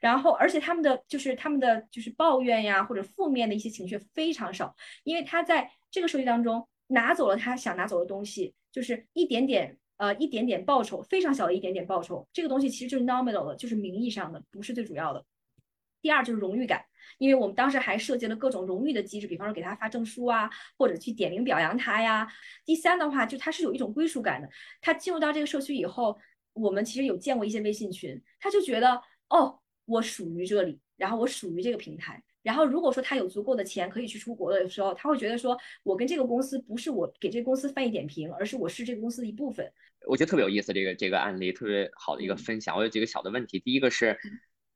[0.00, 8.54] 然后，而且他们的就是他们的就是抱怨呀，或者负面的一些情绪非常少，因为他在这个社区当中拿走了他想拿走的东西。
[8.72, 15.22] 就是一点点，呃，一点点报酬，非常小的一点点报酬，这个东西其实就是 nominal 的，就是名义上的，不是最主要的。
[16.00, 16.82] 第二就是荣誉感，
[17.18, 22.26] 因为我们当时还设计了各种荣誉的机制，比方说给他发证书啊，或者去点名表扬他呀。
[22.64, 24.48] 第三的话，就他是有一种归属感的。
[24.80, 26.18] 他进入到这个社区以后，
[26.54, 32.24] 我们其实有见过一些微信群，他就觉得，哦，我属于这里，然后我属于这个平台。
[32.42, 39.72] 然后，如果说他有足够的钱可以去出国的时候，他会觉得说，我跟这个公司不是我给这个公司翻译点评，而是我是这个公司的一部分。
[40.08, 42.76] 我觉得特别有意思，这个这个案例特别好的一个分享。
[42.76, 44.18] 我有几个小的问题，第一个是，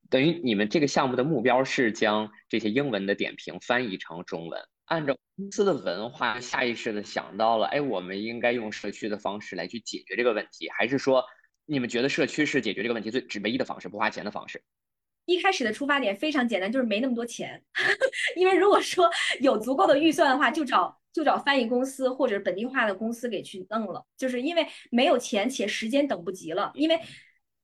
[0.08, 11.24] 等于你们这个项目的目标是将这些英文的点评翻译成中文，按照公司的文化，下意识的想到了，哎，我们应该用社区的方式来去解决这个问题，还是说
[11.64, 14.62] 你们觉得社区是解决这个问题最只唯一的方式，不花钱的方式？
[15.26, 17.62] 一开始的出发点非常简单，就是没那么多钱。
[18.36, 19.10] 因为如果说
[19.40, 24.02] 有足够的预算的话，就找就找翻译公司或者本地化的公司给去弄了。
[24.16, 26.72] 就是因为没有钱且时间等不及了。
[26.74, 26.98] 因为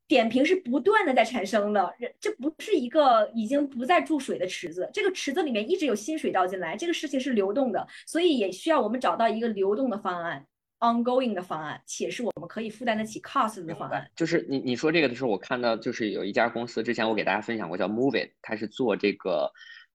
[0.08, 10.44] 点评是不断的在产生的，这不是一个已经不再注水的池子，这个池子里面一直有新水倒进来，这个事情是流动的，所以也需要我们找到一个流动的方案。
[10.82, 14.10] Ongoing 的方案，且是我们可以负担得起 cost 的方案。
[14.16, 19.52] 就是你你说这个的时候，我看到就是有一家公司，之前我给大家分享过，叫 Moveit，它是做这个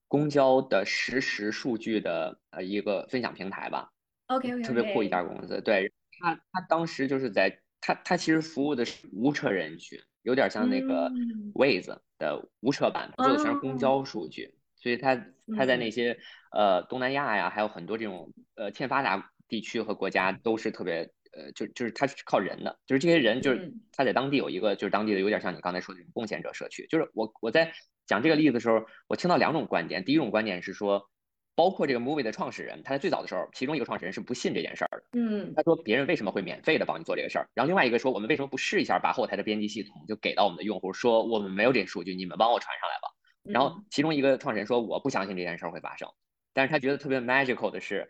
[0.07, 3.91] 公交的实时数据的呃一个分享平台吧。
[4.27, 5.59] OK，OK，特别酷一家公司。
[5.61, 11.11] 对，他他当时就是在他他其实服务的是无车人群，有点像那个
[11.53, 15.21] Waze 的无车版，做的全是公交数据，所以他
[15.57, 16.17] 他在那些
[16.53, 19.31] 呃东南亚呀，还有很多这种呃欠发达。
[19.47, 26.85] 地区和国家都是特别，呃，就就是它是靠人的，就是这些人就是他在当地有一个就是当地的有点像你刚才说的贡献者社区。
[26.87, 27.71] 就是我我在
[28.05, 30.03] 讲这个例子的时候，我听到两种观点。
[30.03, 31.09] 第一种观点是说，
[31.55, 35.19] 包括这个 movie 的创始人，他在最早的时候，其中一个创始人是不信这件事儿的。
[35.19, 37.47] 嗯，他说别人为什么会免费的帮你做这个事儿？
[37.53, 43.07] 然后另外一个说，我们为什么不试一下把后台的编辑系统就给到我们的用户，说我们没有这些数据，你们帮我传上来吧。
[43.43, 46.09] 然后其中一个创始人说，我不相信这件事儿会发生，
[46.53, 48.09] 但是他觉得特别 magical 的是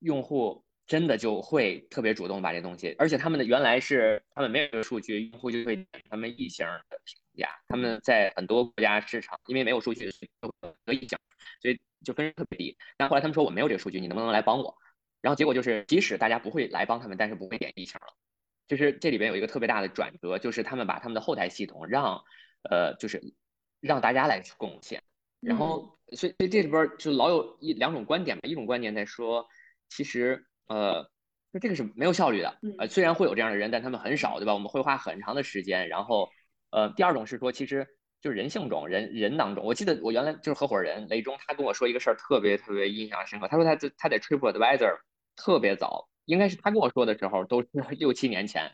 [0.00, 0.65] 用户。
[0.86, 7.50] 真的就会特别主动把这东西，而且他们的原来是他们没有这个数据，用户就会点他们异性的评价。
[7.66, 10.28] 他们在很多国家市场，因为没有数据，所
[10.92, 11.18] 以异性，
[11.60, 12.78] 所以就分特别低。
[12.96, 14.76] 但后来他们说我没有这个数据，你能不能来帮我？
[15.20, 18.14] 然后结果就是，即使大家不会来帮他们，但是不会点异性了。
[18.68, 22.22] 就是这里边有一个特别大的转折，就是他们把他们的后台系统让，
[22.70, 23.34] 呃，就是
[23.80, 25.02] 让大家来贡献。
[25.40, 29.48] 然后，所以所以这里边就老有一两种观点吧，一种观点在说，
[29.88, 30.46] 其实。
[30.68, 31.08] 呃，
[31.52, 32.58] 那这个是没有效率的。
[32.78, 34.54] 呃，虽然会有这样的人，但他们很少，对吧？
[34.54, 35.88] 我们会花很长的时间。
[35.88, 36.28] 然后，
[36.70, 37.86] 呃，第二种是说，其实
[38.20, 43.48] 就是人性中人人当中，我记得我原来就是合伙人雷中，他跟我说一个事儿，特别特别印象深刻。
[43.48, 44.98] 他说他在他在 TripAdvisor
[45.36, 48.72] 特别早，应该是他跟我说的时候都是 六七年前，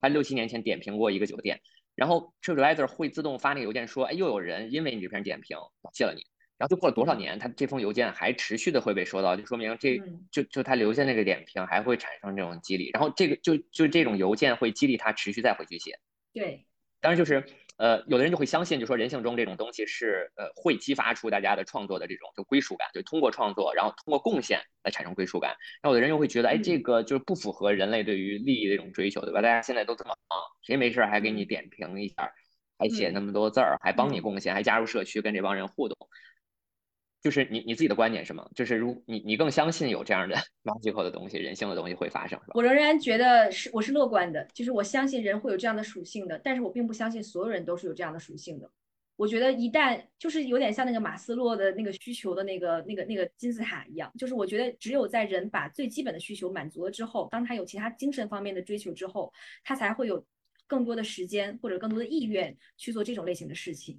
[0.00, 1.60] 他六七年前点评过一个酒店，
[1.94, 6.22] 然后 TripAdvisor 会自动发那个邮件说，哎，又有人因为你这篇点评放弃了你。
[6.64, 10.00] 然后就过了多少年，他这封邮件还持续的会被收到，就说明这
[10.30, 15.98] 就就他留下那个点评还会产生这种激励，然后这个就就这种邮件会激励他持续再回去写。
[16.32, 16.64] 对，
[17.02, 17.44] 当然就是
[17.76, 25.50] 呃，有的人就会相信，就说人性中这种东西是呃会激发出大家的创作的这种就归属感，就通过创作，然后通过贡献来产生归属感。
[25.82, 29.42] 然后有的人又会觉得，哎，这个就是不符合人类对于利益的一种追求，对吧？
[29.42, 32.32] 大家现在都这么忙，谁没事还给你点评一下，
[32.78, 35.96] 还写那么多字儿，还帮你贡献，还加入社区跟这帮人互动。
[37.24, 38.46] 就是你你自己的观点是吗？
[38.54, 42.52] 就是如你你更相信有这样的逻辑口的东西，人性的东西会发生是吧？
[42.52, 48.70] 我仍然觉得是我是乐观的，就是我相信人会有这样的属性的，但是我并不相信所有人都是有这样的属性的。
[49.16, 60.22] 我觉得一旦就是有点像那个马斯洛的那个需求的那个那个那个金字塔一样，就是我觉得只有在人把最基本的需求满足了之后，当他有其他精神方面的追求之后，他才会有
[60.66, 63.98] 更多的时间或者更多的意愿去做这种类型的事情。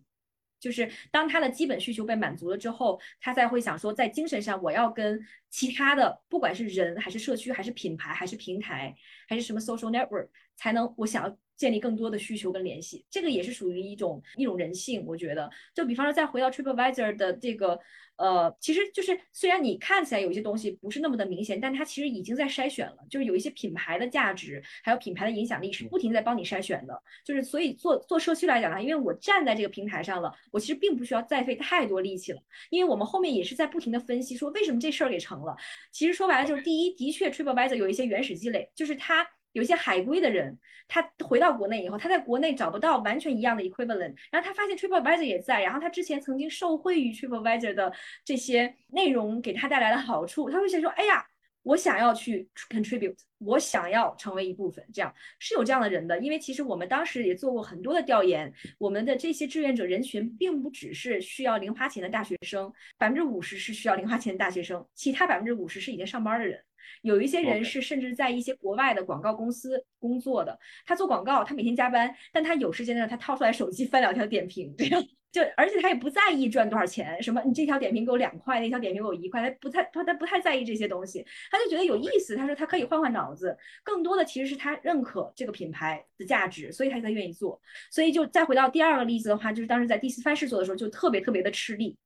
[0.65, 5.19] 就是当他的基本需求被满足了之后，他才会想说，在精神上我要跟
[5.51, 8.95] 其他的，不管是人还是社区还是品牌还是平台
[9.29, 10.27] 还是什么 social network，
[10.57, 11.37] 才能我想要。
[11.57, 15.49] 建立更多的需求跟联系，这个也是属于一种一种人性，我觉得。
[15.73, 17.79] 就比方说，再回到 TripAdvisor 的这个，
[18.17, 22.97] 呃，其实就是虽然你看起来有一些东西不是那么的明显，但它其实已经在筛选了。
[23.09, 27.01] 就是有一些品牌的价值，还有品牌的影响力是不停在帮你筛选的。
[27.23, 32.41] 就是所以做做社区来讲呢，因为我站在这个平台上了，我其实并不需要再费太多力气了。
[32.69, 35.55] 因为我们后面也是在不停的分析，说为什么这事儿给成了。
[35.93, 39.25] 其实说白了就是，第一，的确 TripAdvisor 有一些原始积累，就是它。
[39.55, 47.93] 有些海归的人，他回到国内以后，他在国内找不到完全一样的 equivalent，然后他发现 TripAdvisor 也在，然后他之前曾经受惠于 TripAdvisor 的
[48.25, 51.25] 这些内容给他带来的好处，他会想说，哎呀，
[51.63, 66.61] 我想要去 contribute，我想要成为一部分，这样是有这样的人的，因为其实我们当时也做过很多的调研，我们的这些志愿者人群并不只是需要零花钱的大学生，百分之五十是需要零花钱的大学生，其他百分之五十是已经上班的人。
[67.01, 87.61] 有一些人是甚至在一些国外的广告公司工作的，他做广告，他每天加班，但他有时间呢，他掏出来手机翻两条点评，这样就而且他也不在意赚多少钱，什么你这条点评给我两块，那条点评给我一块，他不太他他不太在意这些东西，他就觉得有意思，他说他可以换换脑子，更多的其实是他认可这个品牌的价值，所以他才愿意做。
[87.91, 91.97] 所以就再回到第二个例子的话，就是当时在第四范式做的时候就特别特别的吃力，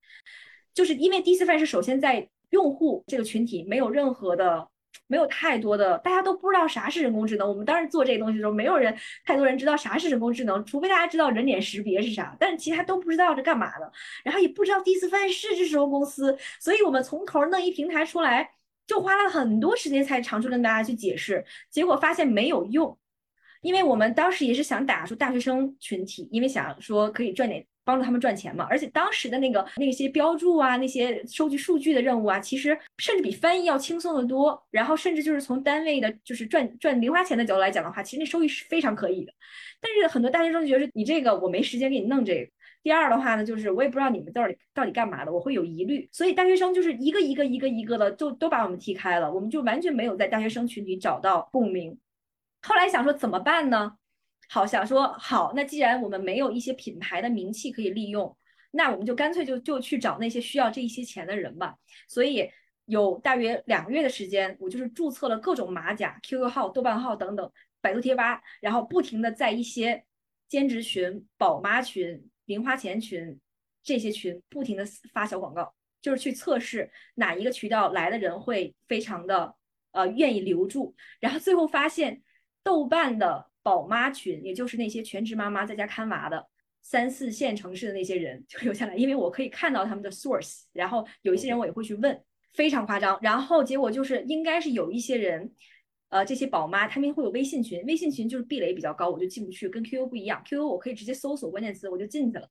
[0.74, 4.68] 就是因为第四范式首先在用户这个群体没有任何的。
[5.06, 7.48] 没有太多的，大家都不知道啥是人工智能。
[7.48, 13.92] 我们当时做这个东西的时候，没有人太多人知道啥是人工智能，除非大家知道人脸识别是啥，但是其他都不知道是干嘛的。
[14.24, 18.52] 然后也不知道第一次发现是这什么公司，所以我们从头弄一平台出来，
[18.86, 22.96] 就花了很多时间才尝试跟大家去解释，结果发现没有用，
[23.62, 27.66] 因为我们当时也是想打出大学生群体，因为想说可以赚点。
[27.90, 34.64] 帮助他们赚钱嘛，而且当时的那个那些标注啊，那些收集数据的任务啊，其实甚至比翻译要轻松的多。
[34.70, 39.34] 然后甚至就是从单位的，就是赚赚零花钱的角度来讲的话，其实那收益是非常可以的。
[39.82, 42.52] 但是很多大学生就觉得你这个我没时间给你弄这个。
[42.84, 46.08] 第二的话呢，就是我也不知道你们到底到底干嘛的，我会有疑虑。
[46.12, 51.98] 所以大学生就是一个一个一个一个的就都把我们踢开了，我们就完全没有在大学生群体找到共鸣。
[52.62, 53.94] 后来想说怎么办呢？
[54.52, 58.36] 好，想说好，那既然我们没有一些品牌的名气可以利用，
[58.72, 61.76] 那我们就干脆就就去找那些需要这一些钱的人吧。
[62.08, 62.50] 所以
[62.86, 70.04] 有大约两个月的时间，我就是注册了各种马甲、QQ 号、豆瓣号等等，百度贴吧，然后不停的在一些
[70.48, 73.40] 兼职群、宝妈群、零花钱群
[73.84, 74.84] 这些群不停的
[75.14, 79.54] 发小广告，就是去测试哪一个渠道来的人会非常的
[79.92, 82.24] 呃愿意留住，然后最后发现
[82.64, 83.48] 豆瓣的。
[83.62, 86.48] 宝妈群，也就是那些全职妈妈在家看娃的
[86.82, 92.20] 三四线城市的那些人就留下来，因为我可以看到他们的 source，然后有一些人我也会去问，
[92.54, 93.20] 非常夸张。
[93.22, 95.52] 然后结果就是应该是有一些人，
[96.08, 102.50] 呃，这些宝妈他们会有微信群，微信群就是壁垒比较高，我就进不去，跟 QQ 不一样，QQ 我可以直接搜索关键词我就进去了。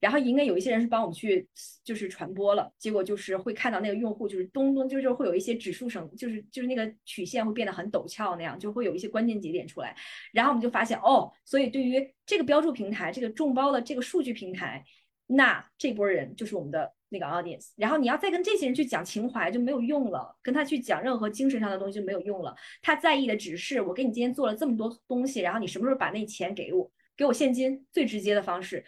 [0.00, 1.46] 然后应该有一些人是帮我们去，
[1.84, 9.94] 就是传播了，结果就是会看到那个用户就是咚咚，就是会有一些指数声，就是就是那个曲线会变得很陡峭那样，就会有一些关键节点出来。
[10.32, 14.82] 然后我们就发现哦，所以对于这个标注平台，这个众包的这个数据平台，
[15.26, 17.68] 那这波人就是我们的那个 audience。
[17.76, 22.56] 然后你要再跟这些人去讲情怀就没有用了，跟他去讲任何精神上的东西就没有用了。
[22.80, 28.82] 他在意的只是我给你今天做了这么多东西，然后你什么时候把那钱给我，给我现金，最直接的方式。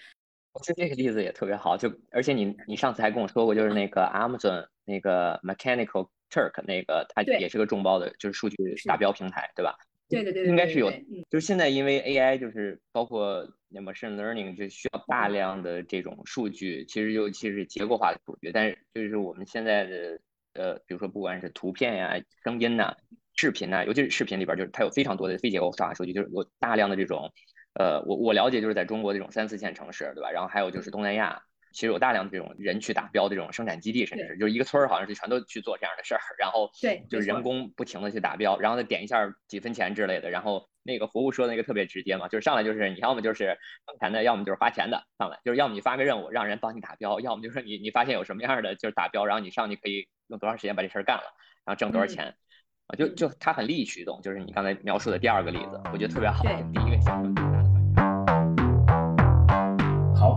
[0.53, 9.74] 我觉得这个例子也特别好，就而且你你上次还跟我说过，就是那个 Amazon 那个 Mechanical Turk 那个，它也是个众包的，就是数据打标平台，对吧？
[10.11, 10.90] 对对对，应该是有。
[11.30, 20.20] 就是现在因为 AI 就是包括那 machine learning 就需要大量的这种数据，其实尤其是结构化的数据，但是就是我们现在的
[20.53, 22.94] 呃，比如说不管是图片呀、声音呐、
[23.36, 27.32] 视频呐，尤其是视频里边，就是它有非常多的非结构化数据，就是有大量的这种。
[27.75, 30.31] 呃，我我了解就是在中国这种三四线城市，对吧？
[30.31, 31.43] 然后还有就是东南亚，
[31.73, 36.20] 其实有大量的这种人去打标的这种生产基地，甚至是就是一个村儿，好像是全都去做这样的事儿。
[36.39, 40.29] 然后对，就是人工不停的去打标，然后再点一下几分钱之类的。
[40.29, 43.57] 然后那个服务说的那个特别直接嘛，就是上来就是你要么就是
[43.87, 45.03] 挣钱的，要么就是花钱的。
[45.18, 51.25] 上来就是要么你发个任务让人帮你打标，要么就是你你发现有什么样的就是打标，然后你上去可以用多长时间把这事儿干了，
[51.64, 52.35] 然后挣多少钱
[52.87, 52.97] 啊？
[52.97, 56.43] 就就它很利益驱动，就是你刚才描述的第二个例子，我觉得特别好。
[56.45, 57.43] 第一个想法。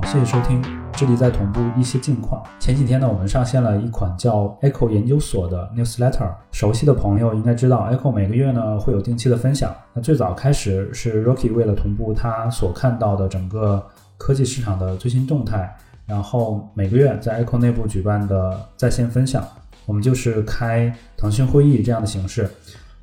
[0.05, 0.61] 谢收听。
[0.93, 2.41] 这里在同步一些近况。
[2.57, 6.31] 前几天呢，我们上线了一款叫 Echo 研究所的 newsletter。
[6.51, 9.75] 熟悉的朋友应该知道，Echo 每个月呢会有定期的分享。
[9.93, 13.85] 那最早开始是 Rocky 为了同步他所看到的整个
[14.17, 15.75] 科技市场的最新动态，
[16.05, 19.45] 然后每个月在 Echo 内部举办的在线分享。
[19.85, 22.49] 我们就是开腾讯会议这样的形式。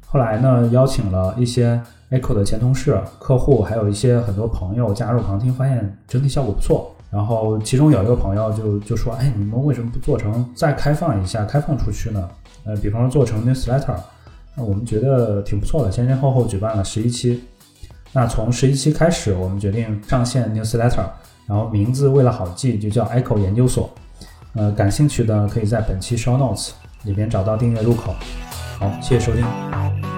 [0.07, 1.81] 后来呢，邀请了一些
[2.11, 6.95] Echo 的前同事、客户，还有一些很多朋友加入旁听，发现整体效果不错。
[7.11, 12.29] 然后其中有一个朋友就就说：“哎，你们为什么不做成再开放一下，开放出去呢？
[12.65, 13.97] 呃，比方说做成 newsletter，
[14.57, 15.91] 那我们觉得挺不错的。
[15.91, 17.45] 前前后后举办了十一期，
[18.13, 21.05] 那从十一期开始，我们决定上线 newsletter，
[21.47, 23.91] 然后名字为了好记，就叫 Echo 研究所。
[24.55, 26.71] 呃，感兴趣的可以在本期 show notes
[27.05, 28.15] 里边找到订阅入口。
[28.79, 30.12] 好，谢谢收听。